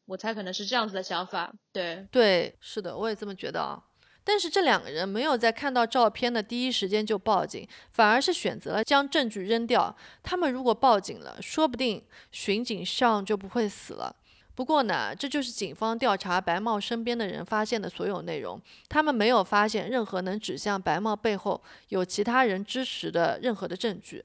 [0.07, 3.83] 我猜可能是这样子的想法，对对，是的，我也这么觉得啊。
[4.23, 9.95] 但是这两个人没有在看到照片的第一时间就报警，反而是选择了将证据扔掉。
[10.23, 14.15] 他们如果报警了，说不定巡警上就不会死了。
[14.55, 24.23] 不过呢，这就是警方调查白帽身边的人发现的所有内容，他们没有发现任何能指向白帽背后有其他人支持的任何的证据。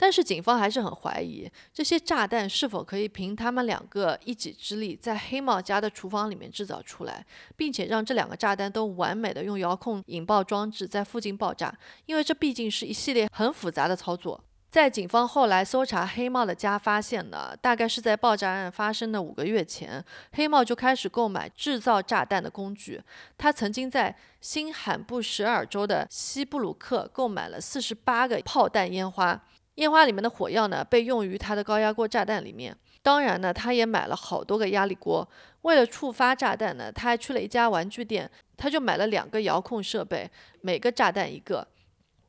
[0.00, 14.40] 但是警方还是很怀疑这些炸弹是否可以凭他们两个一己之力在黑帽家的厨房里面制造出来，并且让这两个炸弹都完美的用遥控引爆装置在附近爆炸，因为这毕竟是一系列很复杂的操作。
[14.70, 23.02] 在警方后来搜查黑帽的家发现呢，大概是在爆炸案发生的五个月前，黑帽就开始购买制造炸弹的工具。
[23.38, 29.42] 他曾经在新罕布什尔州的西布鲁克购买了四十八个炮弹烟花。
[29.78, 32.76] 烟花里面的火药呢，被用于他的高压锅炸弹里面。
[33.00, 35.26] 当然呢，他也买了好多个压力锅。
[35.62, 40.28] 为了触发炸弹呢，他还去了一家玩具店，他就买了两个遥控设备，
[40.60, 41.66] 每个炸弹一个。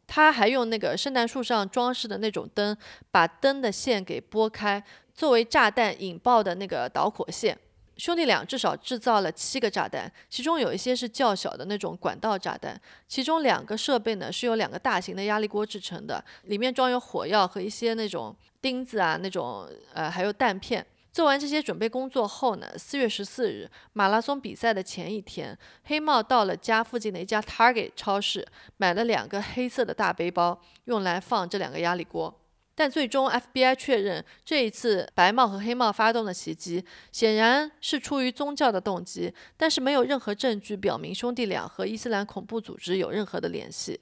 [0.05, 2.75] 他还用那个圣诞树上装饰的那种灯，
[3.11, 4.83] 把灯的线给拨开，
[5.13, 7.57] 作为炸弹引爆的那个导火线。
[7.99, 12.79] 兄弟俩至少制造了七个炸弹，其中有一些是较小的那种管道炸弹。
[13.09, 20.85] 其中两个设备呢是由两个大型的压力锅制成的，里面装有火药和一些那种钉子啊，那种呃还有弹片。
[21.11, 32.38] 做完这些准备工作后呢，四月十四日马拉松比赛的前一天，黑帽到了家附近的一家 Target 超市，买了两个黑色的大背包，用来放这两个压力锅。
[32.79, 43.99] 但最终，FBI 确认这一次白帽和黑帽发动的袭击显然是出于宗教的动机，但是没有任何证据表明兄弟俩和伊斯兰恐怖组织有任何的联系。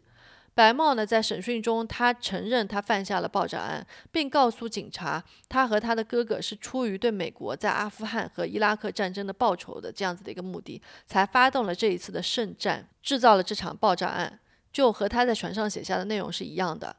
[0.53, 14.39] 白帽呢，在审讯中，他承认他犯下了爆炸案，并告诉警察，他和他的哥哥是出于对美国在阿富汗和伊拉克战争的报仇的这样子的一个目的，才发动了这一次的圣战，制造了这场爆炸案，
[14.71, 16.95] 就和他在船上写下的内容是一样的。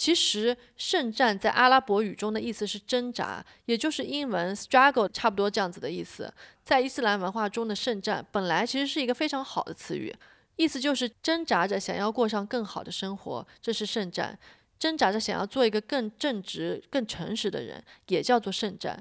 [0.00, 6.32] 其实，圣战在阿拉伯语中的意思是挣扎，也就是英文 struggle 差不多这样子的意思。
[6.64, 10.16] 在伊斯兰文化中的圣战本来其实是一个非常好的词语，
[10.56, 14.32] 意思就是挣扎着想要过上更好的生活，这是圣战；
[14.78, 18.96] 挣扎着想要做一个更正直、更诚实的人，也叫做圣战；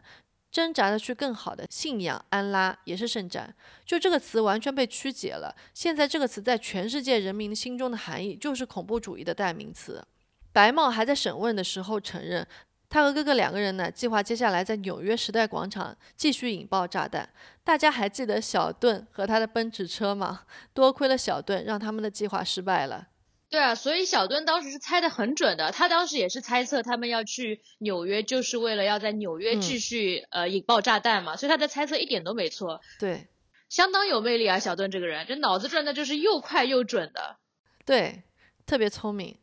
[0.52, 3.56] 挣扎着去更好的信仰安拉，也是圣战。
[3.86, 10.06] 就这个词完全被曲解了，现在这个词在全世界人民心中的含义就是恐怖主义的代名词。
[10.52, 12.46] 白帽还在审问的时候承认，
[12.90, 17.30] 他和哥哥两个人呢，计划接下来在纽约时代广场继续引爆炸弹。
[17.64, 20.42] 大家还记得小顿和他的奔驰车吗？
[20.74, 23.08] 多亏了小顿，让他们的计划失败了。
[23.48, 25.72] 对啊，所以小顿当时是猜的很准的。
[25.72, 31.36] 他当时也是猜测他们要去纽约，就是为了要在纽约继续呃引爆炸弹嘛。
[31.36, 32.80] 所以他的猜测一点都没错。
[33.00, 33.28] 对，
[33.68, 37.38] 相当有魅力啊，小顿这个人，这脑子转的就是又快又准的。
[37.86, 38.22] 对，
[38.68, 39.36] 特别聪明。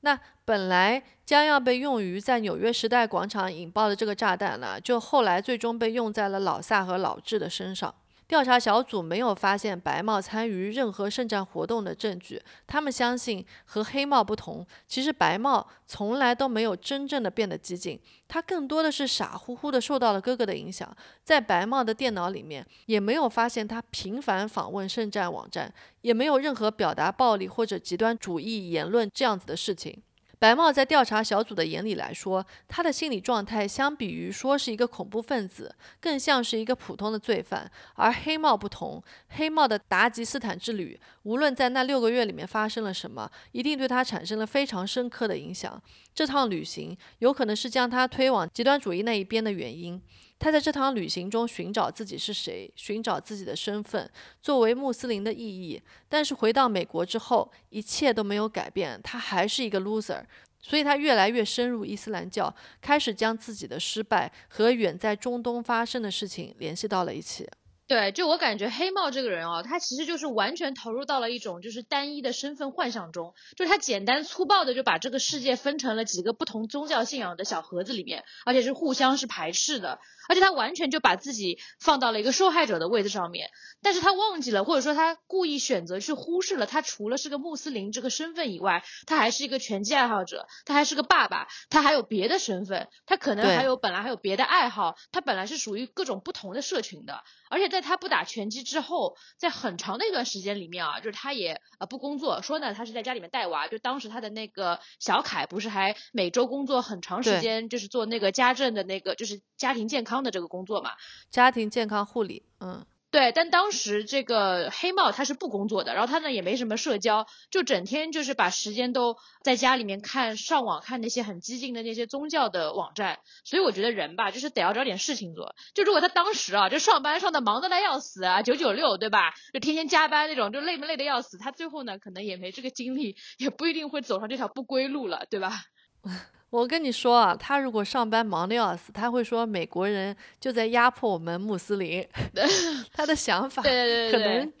[0.00, 7.94] 那本来将要被用于在纽约时代广场引爆的这个炸弹呢，就后来最终被用在了老萨和老智的身上。
[8.28, 12.42] 调查小组没有发现白帽参与任何圣战活动的证据。
[12.66, 20.94] 他们相信和黑帽不同，其实白帽从来都没有真正的变得激进，他更多的是傻乎乎的受到了哥哥的影响。
[21.22, 30.02] 在白帽的电脑里面也没有发现他频繁访问圣战网站，也没有任何表达暴力或者极端主义言论这样子的事情。
[30.38, 37.70] 白帽在调查小组的眼里来说，他的心理状态相比于说是一个恐怖分子，更像是一个普通的罪犯。
[37.94, 45.80] 而黑帽不同，黑帽的达吉斯坦之旅，无论在那六个月里面发生了什么，一定对他产生了非常深刻的影响。
[46.14, 50.00] 这趟旅行有可能是将他推往极端主义那一边的原因。
[50.38, 55.82] 他在这趟旅行中寻找自己是谁，寻找自己的身份，作为穆斯林的意义。
[56.08, 60.22] 但是回到美国之后，一切都没有改变，他还是一个 loser。
[60.60, 67.48] 所以他越来越深入伊斯兰教，开始将自己的失败和远在中东发生的事情联系到了一起。
[67.86, 80.00] 对，就我感觉黑帽这个人哦，他其实就是完全投入到了一种就是单一的身份幻想中，就是他简单粗暴的就把这个世界分成了几个不同宗教信仰的小盒子里面，而且是互相是排斥的。
[80.28, 83.50] 而且他完全就把自己放到了一个受害者的位置上面，
[83.82, 97.22] 但是他忘记了，或者说他故意选择去忽视了，他除了是个穆斯林这个身份以外，他还是一个拳击爱好者，他还是个爸爸，他还有别的身份，他可能还有本来还有别的爱好，他本来是属于各种不同的社群的。
[97.48, 110.15] 而且在他不打拳击之后，在很长的一段时间里面啊，就是他也呃不工作，说呢他是在家里面带娃，就当时他的那个小凯不是还每周工作很长时间，就是做那个家政的那个就是家庭健康。
[110.22, 110.92] 的这个工作嘛，
[111.30, 123.20] 家庭健康护理，嗯，对，但当时这个黑帽他是不工作的，然后他呢也没什么社交，就整天就是把时间都在家里面看上网看那些很激进的那些宗教的网站。
[123.44, 125.54] 所以我觉得人吧，就是得要找点事情做。
[125.72, 129.32] 就如果他当时啊，就上班上的忙的那要死啊，九九六，对吧？
[129.54, 131.38] 就天天加班那种，就累不累的要死。
[131.38, 135.62] 他最后呢，可能也没这个精力，也不一定会走上这条不归路了，对吧？
[136.50, 142.06] 我跟你说啊，他如果上班忙的要死，他会说美国人就在压迫我们穆斯林。
[142.92, 144.52] 他的想法对对对可能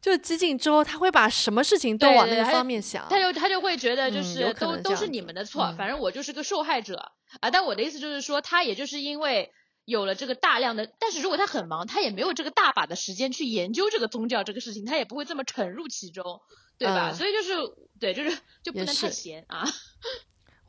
[0.00, 3.06] 就激进之后，他会把什么事情都往那个方面想。
[3.08, 7.50] 他就他就会觉得就嗯是都都是你们的错，嗯反正我就是个受害者啊。
[7.50, 9.50] 但我的意思就是说，他也就是因为。
[9.86, 16.40] 有了这个大量的，但是如果他很忙，他也没有这个大把的时间去研究这个宗教这个事情，他也不会这么沉入其中，
[16.78, 17.10] 对吧？
[17.10, 17.54] 嗯所以就是
[17.98, 18.30] 对，就是
[18.62, 19.66] 就不能太闲啊。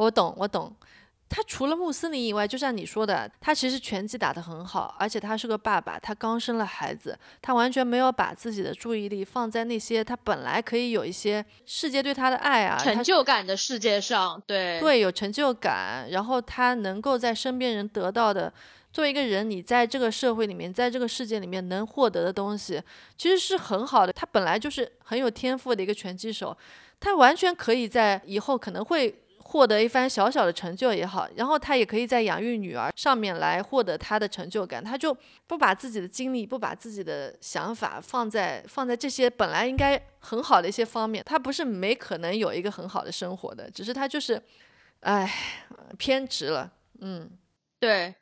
[0.02, 0.76] 我懂，我懂。
[1.30, 18.52] 他除了穆斯林以外，就像你说的，他其实拳击打得很好，而且他是个爸爸，他刚生了孩子，他完全没有把自己的注意力放在那些他本来可以有一些世界对他的爱啊，成就感的世界上，对对有成就感，然后他能够在身边人得到的，
[18.92, 22.82] 作为一个人，你在这个社会里面，在这个世界里面能获得的东西，
[23.16, 24.12] 其实是很好的。
[24.12, 26.58] 他本来就是很有天赋的一个拳击手，
[27.00, 29.21] 他完全可以在以后可能会。
[29.52, 44.42] 获得一番小小的成就也好，然后他也可以在养育女儿上面来获得他的成就感，他就不把自己的精力、不把自己的想法放在放在这些本来应该很好的一些方面，他不是没可能有一个很好的生活的，只是他就是，
[45.02, 45.30] 唉，
[45.98, 46.72] 偏执了，
[47.02, 47.30] 嗯，
[47.78, 48.16] 对，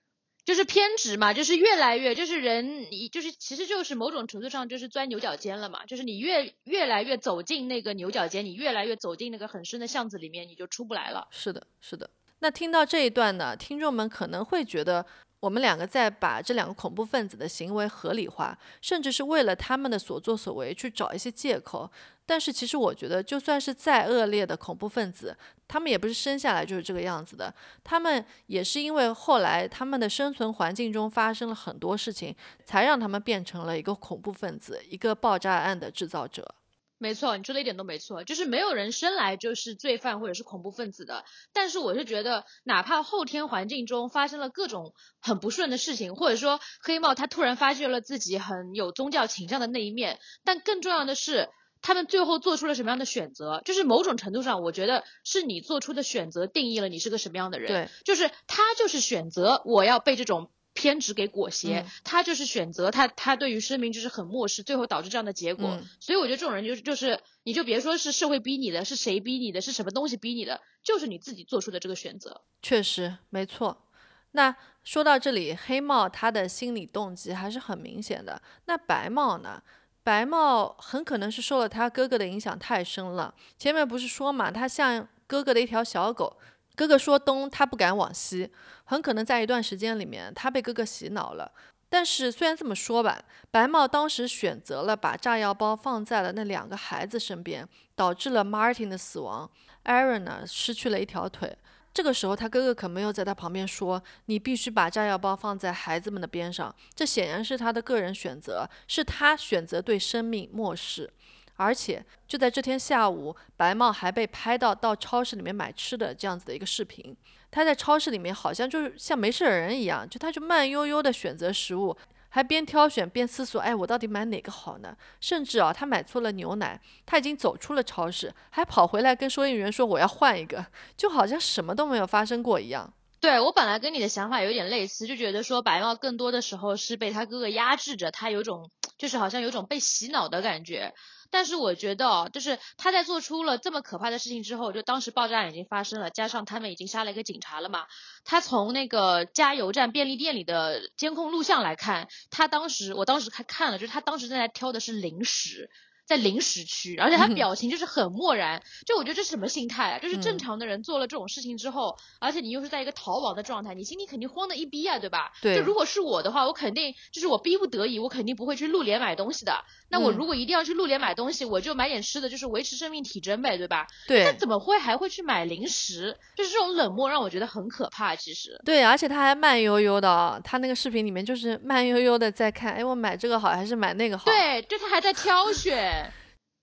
[0.49, 11.27] 就是偏执嘛，就是越来越，就是人，你就是其实就是某种程度上就是钻牛角尖了嘛，就是你越越来越走进那个牛角尖，你越来越走进那个很深的巷子里面，你就出不来了。
[11.29, 12.09] 是的，是的。
[12.39, 15.05] 那听到这一段呢，听众们可能会觉得
[15.39, 21.89] 我们两个在把这两个恐怖分子的行为合理化，甚至是为了他们的所作所为去找一些借口。
[22.25, 25.35] 但是其实我觉得，就算是再恶劣的恐怖分子，
[25.67, 27.51] 他们也不是生下来就是这个样子的，
[27.83, 32.35] 他们也是因为后来他们的生存环境中发生了很多事情，
[32.65, 36.53] 才让他们变成了一个恐怖分子，一个爆炸案的制造者。
[36.99, 41.23] 没错，你说的一点都没错，就是没有人生来就是罪犯或者是恐怖分子的。
[41.53, 51.47] 但是我是觉得，哪怕后天环境中发生了各种很不顺的事情，或者说黑帽他突然发现了自己很有宗教倾向的那一面，但更重要的是，
[51.81, 53.61] 他们最后做出了什么样的选择？
[53.63, 57.67] 就是某种程度上，我觉得是你做出的选择定义了你是个什么样的人。
[57.67, 60.51] 对，就是他就是选择我要被这种。
[60.79, 65.67] 偏执给裹挟，嗯他就是选择他，他对于生命就是很漠视，最后导致这样的结果。
[65.71, 72.41] 嗯所以我觉得这种人就是就是，你就别说是社会逼你的，是谁逼你的，是什么东西逼你的，就是你自己做出的这个选择。
[72.61, 73.85] 确实没错。
[74.31, 74.55] 那
[74.85, 78.41] 说到这里，黑帽他的心理动机还是很明显的。
[78.65, 79.61] 那白帽呢？
[80.01, 83.33] 白帽很可能是受了他哥哥的影响太深了。
[83.57, 86.37] 前面不是说嘛，他像哥哥的一条小狗，
[86.75, 88.49] 哥哥说东，他不敢往西，
[88.85, 91.51] 很可能在一段时间里面，他被哥哥洗脑了。
[91.89, 99.49] 但是虽然这么说吧，白帽当时选择了把炸药包放在了那两个孩子身边，导致了 Martin 的死亡
[99.85, 101.57] ，Aaron 呢失去了一条腿。
[101.91, 111.11] 这个时候，他哥哥可没有在他旁边说：“你必须把炸药包放在孩子们的边上。”这显然是他的个人选择，是他选择对生命漠视。
[111.59, 117.13] 而且就在这天下午，白帽还被拍到到超市里面买吃的这样子的一个视频。
[117.51, 121.93] 他在超市里面好像就是像没事人一样，就他就慢悠悠的选择食物，
[122.29, 124.95] 还边挑选边思索：哎，我到底买哪个好呢？
[125.19, 132.93] 甚至啊，他买错了牛奶，他已经走出了超市，还跑回来跟收银员说我要换一个，就好像什么都没有发生过一样。
[133.19, 140.93] 对我本来跟你的想法有点类似，就觉得说白帽更多的时候是被他哥哥压制着，他有种就是好像有种被洗脑的感觉。
[141.31, 147.85] 但是我觉得哦，就是他在做出了这么可怕的事情之后，就当时爆炸案已经发生了，加上他们已经杀了一个警察了嘛，
[148.25, 155.69] 他从那个加油站、便利店里的监控录像来看，他当时我当时还看了，就是他当时正在挑的是零食。
[156.09, 159.99] 在零食区，而且他表情就是很漠然，就我觉得这是什么心态啊？
[159.99, 165.31] 就是正常的人做了这种事情之后，而且你又是在一个逃亡的状态，你心里肯定慌的一逼啊，对吧？
[165.39, 169.63] 对就如果是我的话，我肯定就是我逼不得已，我肯定不会去露脸买东西的。
[169.91, 173.85] 那我嗯如果一定要去露脸买东西，我就买点吃的，就是维持生命体征呗，对吧？
[174.07, 176.17] 那对怎么会还会去买零食？
[176.35, 178.15] 就是这种冷漠让我觉得很可怕。
[178.15, 184.25] 其实，对，而且他还慢悠悠的啊，他那个视频里面就是慢悠悠的在看，哎，我买这个好还是买那个好？
[184.25, 185.98] 对，就他还在挑选。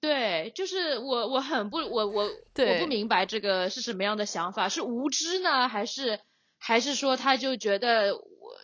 [0.01, 6.21] 对，就是我，我很不，我我我不明白这个是什么样的想法，是无知呢，还是
[6.59, 8.23] 还是说他就觉得我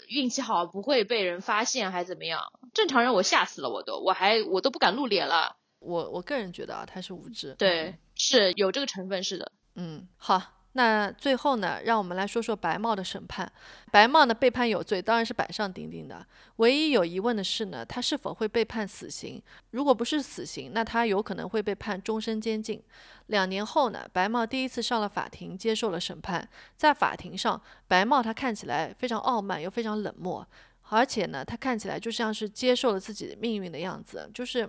[0.09, 2.53] 运气好不会被人发现，还怎么样？
[2.75, 5.57] 正常人我吓死了，我都我还我都不敢露脸了。
[5.81, 7.55] 我我个人觉得啊，他是无知。
[7.59, 9.53] 对，是有这个成分，是的。
[9.75, 10.43] 嗯，好。
[10.75, 13.51] 那最后呢，让我们来说说白茂的审判。
[13.91, 16.27] 白茂呢被判有罪，当然是板上钉钉的。
[16.57, 19.43] 唯一有疑问的是呢，他是否会被判死刑？
[19.73, 22.83] 如果不是死刑，那他有可能会被判终身监禁。
[23.27, 26.49] 两年后呢，白茂第一次上了法庭，接受了审判。
[26.75, 30.47] 在法庭上，白茂他看起来非常傲慢，又非常冷漠，
[30.89, 34.61] 而且呢，他看起来就像是接受了自己的命运的样子，就是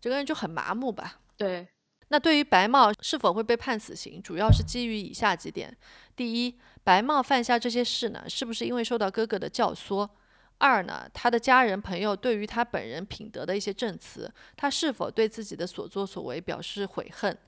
[0.00, 1.20] 整个人就很麻木吧。
[1.36, 1.68] 对。
[2.12, 5.76] 那对于白帽是否会被判死刑，主要是基于以下几点：
[6.16, 10.08] 第一，白帽犯下这些事呢，是不是因为受到哥哥的教唆？
[10.58, 17.38] 二呢，他的家人朋友对于他本人品德的一些证词，他是否对自己的所作所为表示悔恨？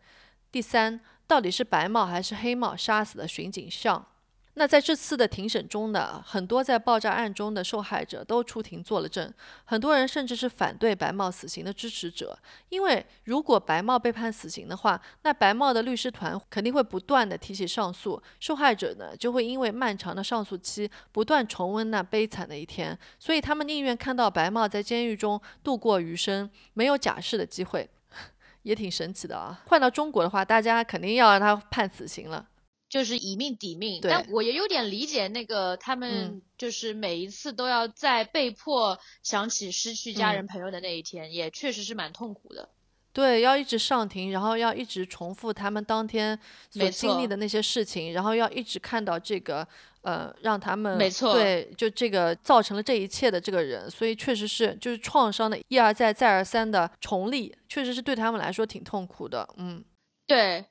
[0.52, 4.06] 第三，到底是白帽还是黑帽杀死的巡警上？
[4.54, 9.32] 那在这次的庭审中呢，很多在爆炸案中的受害者都出庭作了证，
[9.64, 12.38] 很多人甚至是反对白帽死刑的支持者，
[12.68, 27.88] 因为如果白帽被判死刑的话，那白帽的律师团肯定会不断的提起上诉，受害者呢就会因为漫长的上诉期不断重温那悲惨的一天，所以他们宁愿看到白帽在监狱中度过余生，没有假释的机会，
[28.64, 29.62] 也挺神奇的啊。
[29.68, 32.48] 换到中国的话，大家肯定要让他判死刑了。
[32.92, 42.68] 就是以命抵命，但我也有点理解那个他们，就是每一次都要在被迫想起失去家人朋友的那一天，也确实是蛮痛苦的。
[43.14, 46.38] 对，要一直上庭，然后要一直重复他们当天
[46.68, 49.66] 所经历的那些事情，然后要一直看到这个
[50.02, 59.48] 呃，让他们没错，对，就这个造成了这一切的这个人，所以确实是就是创伤的一而再再而三的重历，确实是对他们来说挺痛苦的。
[59.56, 59.82] 嗯，
[60.26, 60.66] 对。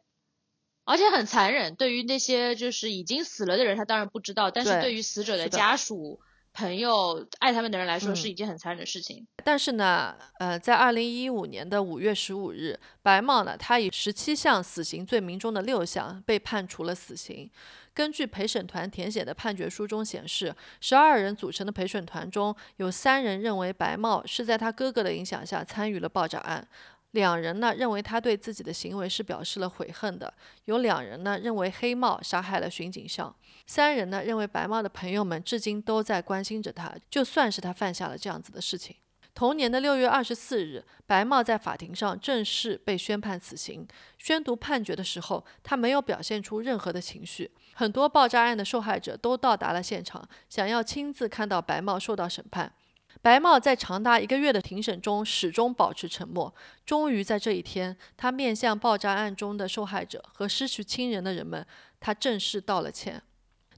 [0.83, 6.19] 而且很残忍，对于那些就是已经死了的人，他当然不知道；但是对于死者的家属、
[6.53, 9.25] 朋友、爱他们的人来说，是一件很残忍的事情。
[9.43, 17.49] 但是呢，呃，在二零一五年的五月十五日，白茂呢，他以十七项死刑罪名中的六项被判处了死刑。
[17.93, 26.65] 根据陪审团填写的判决书中显示，十二人组成的陪审团中有三人认为白茂是在他哥哥的影响下参与了爆炸案。
[27.11, 30.33] 两人呢认为他对自己的行为是表示了悔恨的，
[30.65, 33.35] 有两人呢认为黑帽杀害了巡警校，
[33.67, 38.95] 三人呢认为白帽的朋友们至今都在关心着他，就算是他犯下了这样子的事情。
[39.33, 43.87] 同年的六月二十四日，白帽在法庭上正式被宣判死刑。
[44.17, 47.49] 宣读判决的时候，他没有表现出任何的情绪。
[47.73, 52.73] 很多爆炸案的受害者都到达了现场，想要亲自看到白帽受到审判。
[53.21, 56.53] 白茂在长达一个月的庭审中始终保持沉默。
[56.85, 61.65] 终于在这一天，他面向爆炸案中的受害者和失去亲人的人们，
[61.99, 63.21] 他正式道了歉。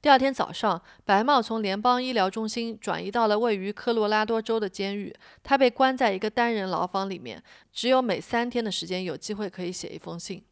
[0.01, 5.13] 第二天早上，白茂从联邦医疗中心转移到了位于科罗拉多州的监狱。
[5.41, 7.41] 他被关在一个单人牢房里面，
[7.71, 10.43] 只有每三天的时间有机会可以写一封信。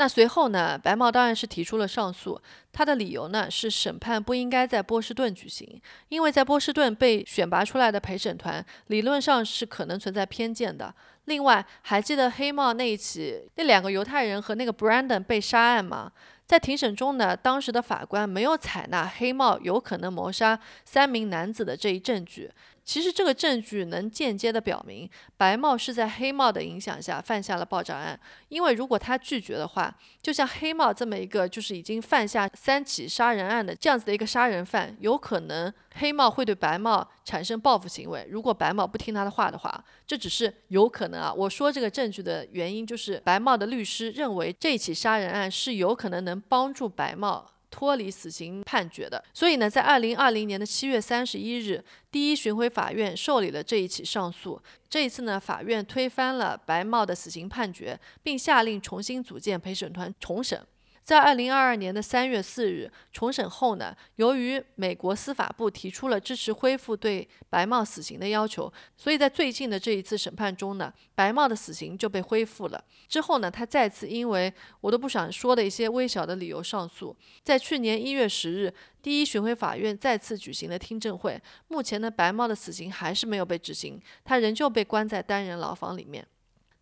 [0.00, 0.78] 那随后呢？
[0.78, 2.40] 白茂当然是提出了上诉。
[2.72, 10.94] 他的理由呢是审判不应该在波士顿举行，因为在波士顿被选拔出来的陪审团理论上是可能存在偏见的。
[11.24, 16.12] 另外，还记得黑帽那一起那两个犹太人和那个 Brandon 被杀案吗？
[16.46, 22.48] 在庭审中呢，当时的法官没有采纳黑帽有可能谋杀三名男子的这一证据。
[22.88, 28.18] 其实这个证据能间接的表明，白帽是在黑帽的影响下犯下了爆炸案。
[28.48, 38.26] 因为如果他拒绝的话，就像黑帽这么一个就是已经犯下三起杀人案的这样子的一个杀人犯，有可能黑帽会对白帽产生报复行为。
[38.30, 41.30] 如果白帽不听他的话的话，这只是有可能啊。
[41.30, 47.50] 我说这个证据的原因，就是白帽的律师认为这起杀人案是有可能能帮助白帽。
[47.70, 54.60] 脱离死刑判决的，所以呢，在二零二零年的七月三十一日，第一巡回法院受理了这一起上诉。
[54.88, 60.60] 这一次呢，法院推翻了白茂的死刑判决，并下令重新组建陪审团重审。
[61.08, 72.84] 在二零二二年的三月四日重审后呢，由于美国司法部提出了支持恢复对白茂死刑的要求，所以在最近的这一次审判中呢，白茂的死刑就被恢复了。
[73.08, 74.52] 之后呢，他再次因为
[74.82, 77.16] 我都不想说的一些微小的理由上诉。
[77.42, 81.40] 在去年一月十日，第一巡回法院再次举行了听证会。
[81.68, 86.28] 目前呢，白茂的死刑还是没有被执行，他仍旧被关在单人牢房里面。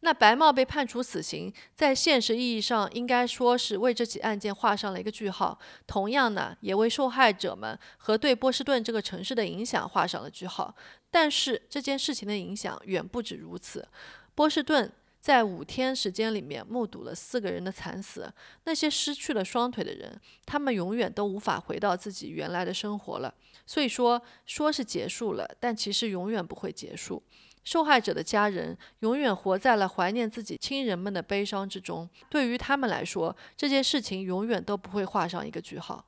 [0.00, 5.58] 那白帽被判处死刑，在现实意义上应该说是为这起案件画上了一个句号。
[5.86, 10.74] 同样呢，也为受害者们和对波士顿这个城市的影响画上了句号。
[11.10, 13.88] 但是这件事情的影响远不止如此。
[14.34, 18.32] 波士顿在五天时间里面目睹了四个人的惨死，
[18.64, 23.34] 那些失去了双腿的人，他们永远都无法回到自己原来的生活了。
[23.66, 27.20] 所以说，说是结束了，但其实永远不会结束。
[27.66, 32.08] 受害者的家人永远活在了怀念自己亲人们的悲伤之中。
[32.30, 36.06] 对于他们来说，这件事情永远都不会画上一个句号。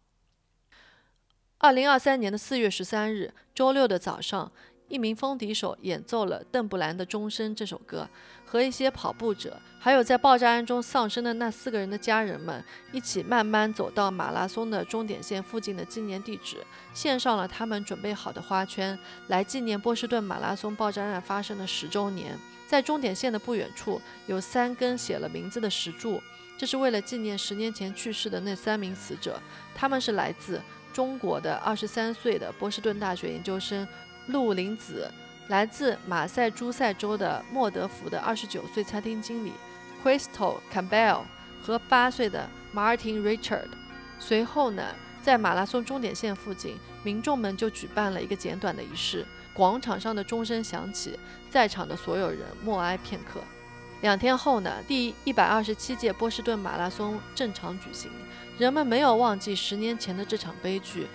[1.59, 4.51] 二零二三年的四月十三日，周六的早上。
[4.89, 8.09] 一名风笛手演奏了邓布兰的《钟声》这首歌，
[8.51, 16.57] 和一些跑步者，还有在爆炸案中丧生的那四个人的家人们一起慢慢走到马拉松的终点线附近的纪念地址，
[16.95, 22.35] 献上了他们准备好的花圈，来纪念波士顿马拉松爆炸案发生的十周年。
[22.67, 26.23] 在终点线的不远处，有三根写了名字的石柱，
[26.57, 29.41] 这是为了纪念十年前去世的那三名死者。
[29.75, 30.61] 他们是来自
[30.93, 33.87] 中国的二十三岁的波士顿大学研究生。
[34.27, 35.11] 陆林子
[35.49, 39.53] 来自马赛诸塞州的莫德福的二十九岁餐厅经理
[40.05, 41.23] Crystal Campbell
[41.63, 43.69] 和八岁的 Martin Richard。
[44.19, 49.25] 随后呢，在马拉松终点线附近，民众们就举办了一个简短的仪式。
[49.55, 51.19] 广场上的钟声响起，
[51.51, 53.41] 在场的所有人默哀片刻。
[54.03, 58.11] 两天后呢，第一百二十七届波士顿马拉松正常举行。
[58.59, 61.07] 人们没有忘记十年前的这场悲剧。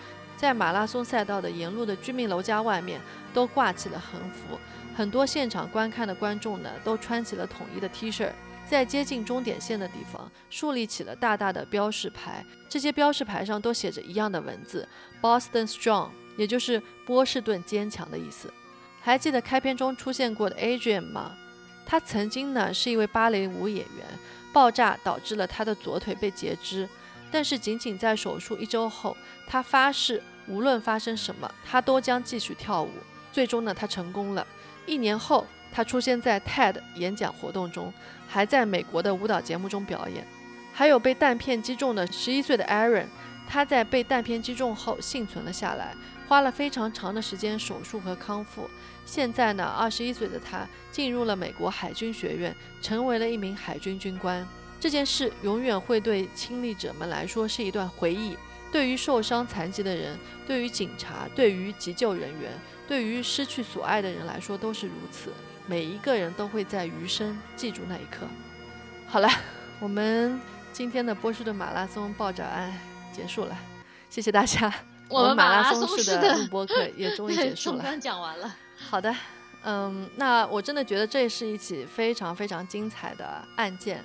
[0.43, 2.99] 在马拉松赛道的沿路的居民楼家外面
[3.33, 4.59] 都挂起了横幅，
[4.93, 8.29] 很多现场观看的观众呢都穿起了统一的 T 恤，
[8.69, 14.85] 在接近终点线的地方树立起了大大的标识牌，这些标识牌上都写着一样的文字
[15.21, 18.51] ：Boston Strong，也就是波士顿坚强的意思。
[18.99, 21.37] 还记得开篇中出现过的 Adrian 吗？
[21.85, 24.05] 他曾经呢是一位芭蕾舞演员，
[24.51, 26.89] 爆炸导致了他的左腿被截肢，
[27.31, 29.15] 但是仅仅在手术一周后，
[29.47, 30.21] 他发誓。
[30.47, 32.89] 无论发生什么，他都将继续跳舞。
[33.31, 34.45] 最终呢，他成功了。
[34.85, 37.91] 一年后，他出现在 TED 演讲活动中，
[38.27, 40.25] 还在美国的舞蹈节目中表演。
[40.73, 43.05] 还有被弹片击中的十一岁的 Aaron，
[43.47, 45.95] 他在被弹片击中后幸存了下来，
[46.27, 48.69] 花了非常长的时间手术和康复。
[49.05, 54.45] 现在呢，二十一岁的他进入了美国海军学院，成为了一名海军军官。
[54.79, 58.35] 这件事永远会对亲历者们来说是一段回忆。
[58.73, 60.17] 对于受伤残疾的人，
[60.47, 62.51] 对于警察，对于急救人员，
[62.87, 65.31] 对于失去所爱的人来说都是如此。
[65.67, 68.27] 每一个人都会在余生记住那一刻。
[69.07, 69.29] 好了，
[69.79, 70.41] 我们
[70.73, 72.73] 今天的波士顿马拉松爆炸案
[73.15, 73.55] 结束了，
[74.09, 74.73] 谢谢大家。
[75.07, 77.97] 我们马拉松式的录播课也终于结束了。
[77.99, 78.55] 讲完了。
[78.89, 79.15] 好的，
[79.63, 84.03] 嗯，那我真的觉得这是一起非常非常精彩的案件。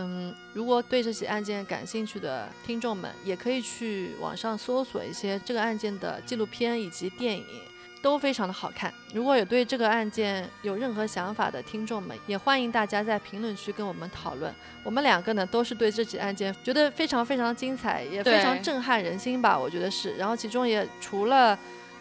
[0.00, 7.44] 嗯，如果对这起案件感兴趣的听众们，也可以去网上搜索一些这个案件的纪录片以及电影，
[8.00, 8.94] 都非常的好看。
[9.12, 14.54] 如果有对这个案件有任何想法的听众们，也欢迎大家在评论区跟我们讨论。
[14.84, 20.16] 我们两个呢，都是对这起案件觉得非常非常精彩，也非常震撼人心吧，我觉得是。
[20.16, 21.58] 然后其中也除了。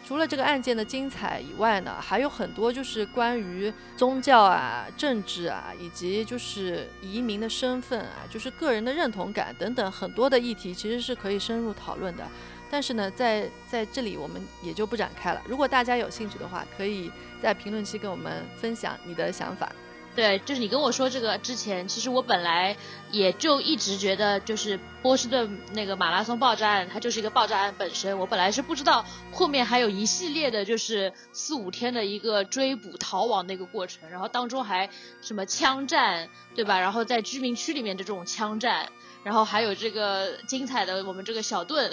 [0.08, 12.26] 除了这个案件的精彩以外呢，还有很多就是关于宗教啊、政治啊，以及就是移民的身份啊，就是个人的认同感等等很多的议题，其实是可以深入讨论的。
[12.70, 15.42] 但是呢，在在这里我们也就不展开了。
[15.46, 19.70] 如果大家有兴趣的话，可以在评论区跟我们分享你的想法。
[20.18, 22.76] 对，就是你跟我说这个之前，其实我本来
[23.12, 28.18] 也就一直觉得，就是波士顿那个马拉松爆炸案，它就是一个爆炸案本身。
[28.18, 34.90] 我本来是不知道后面还有一系列的，就是四五天的一个追捕逃亡的一个过程，然后当中还
[35.22, 36.80] 什么枪战，对吧？
[36.80, 38.90] 然后在居民区里面的这种枪战，
[39.24, 41.92] 然后还有这个精彩的我们这个小盾，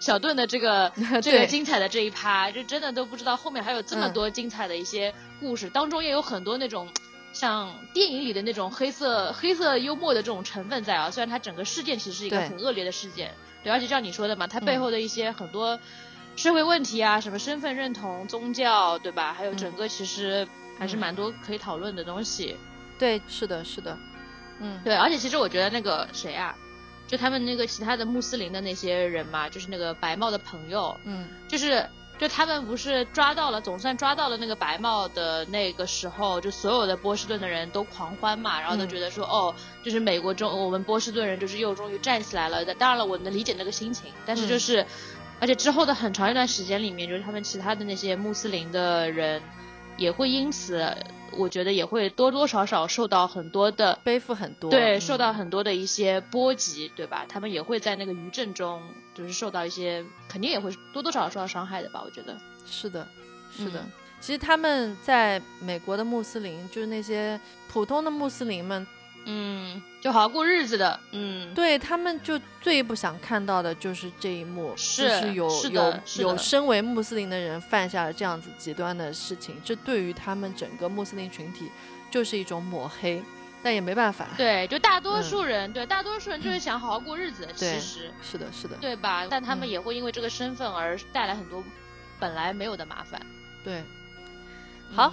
[0.00, 6.88] 小盾的这个 这个精彩的这一趴，就真的都不知道后面还有这么多精彩的一些故事，当中也有很多那种。
[7.38, 15.78] 像电影里的那种黑色黑色幽默的这种成分在啊，虽然它整个事件其实是一个很恶劣的事件，对，而且像你说的嘛，它背后的一些很多
[16.34, 19.34] 社会问题啊，什么身份认同、宗教，对吧？
[19.34, 22.56] 还有整个其实还是蛮多可以讨论的东西。
[22.98, 23.98] 对，是的，是的，
[24.58, 26.56] 嗯，对，而且其实我觉得那个谁啊，
[27.06, 31.86] 就他们那个其他的穆斯林的那些人嘛，就是那个白帽的朋友，嗯，就是。
[32.18, 42.64] 就他们不是抓到了，总算抓到了那个白帽的那个时候，就所有的波士顿的人都狂欢嘛，然后都觉得说，哦，就是美国中我们波士顿人就是又终于站起来了。
[42.76, 44.86] 当然了，我能理解那个心情，但是就是，
[45.40, 49.42] 而且之后的很长一段时间里面，就是他们其他的那些穆斯林的人
[49.96, 50.96] 也会因此。
[51.32, 57.26] 我觉得也会多多少少受到很多的背负很多，对，受到很多的一些波及，对吧？
[57.28, 58.80] 他们也会在那个余震中，
[59.14, 62.02] 就是受到一些，肯定也会多多少少受到伤害的吧？
[62.04, 63.06] 我觉得是的，
[63.56, 63.84] 是的。
[64.18, 68.86] 其实他们在美国的穆斯林，就是那些普通的穆斯林们，
[69.28, 81.68] 嗯，就好好过日子的，嗯，对他们就最不想看到的就是这一幕，是就是有是有是有身为穆斯林的人犯下了这样子极端的事情，这对于他们整个穆斯林群体
[82.10, 83.20] 就是一种抹黑，
[83.64, 84.28] 但也没办法。
[84.36, 89.26] 对，就大多嗯数人，对，大多数人就是想好好过日子其实，是的，是的，对吧？
[89.28, 91.62] 但他们嗯也会因为这个身份而带来很多
[92.20, 93.20] 本来没有的麻烦。
[93.64, 93.82] 对。
[94.94, 95.12] 好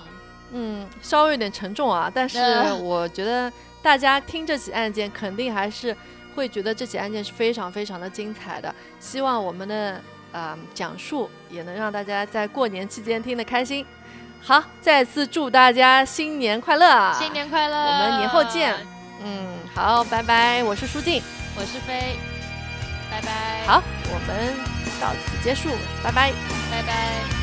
[0.51, 3.51] 嗯，嗯，稍微有点沉重啊，但是呃我觉得
[3.83, 5.95] 大家听这起案件，肯定还是
[6.33, 8.73] 会觉得这起案件是非常非常的精彩的。
[8.99, 13.85] 希望我们的呃讲述也能让大家在过年期间听得开心。
[14.41, 17.13] 好，再次祝大家新年快乐！
[17.13, 17.77] 新年快乐！
[17.77, 18.75] 我们年后见。
[19.23, 21.21] 嗯，好，拜拜，我是舒静。
[21.55, 22.17] 我是飞，
[23.11, 23.65] 拜拜。
[23.65, 24.53] 好，我们
[24.99, 25.69] 到此结束，
[26.03, 26.31] 拜拜。
[26.71, 27.42] 拜拜。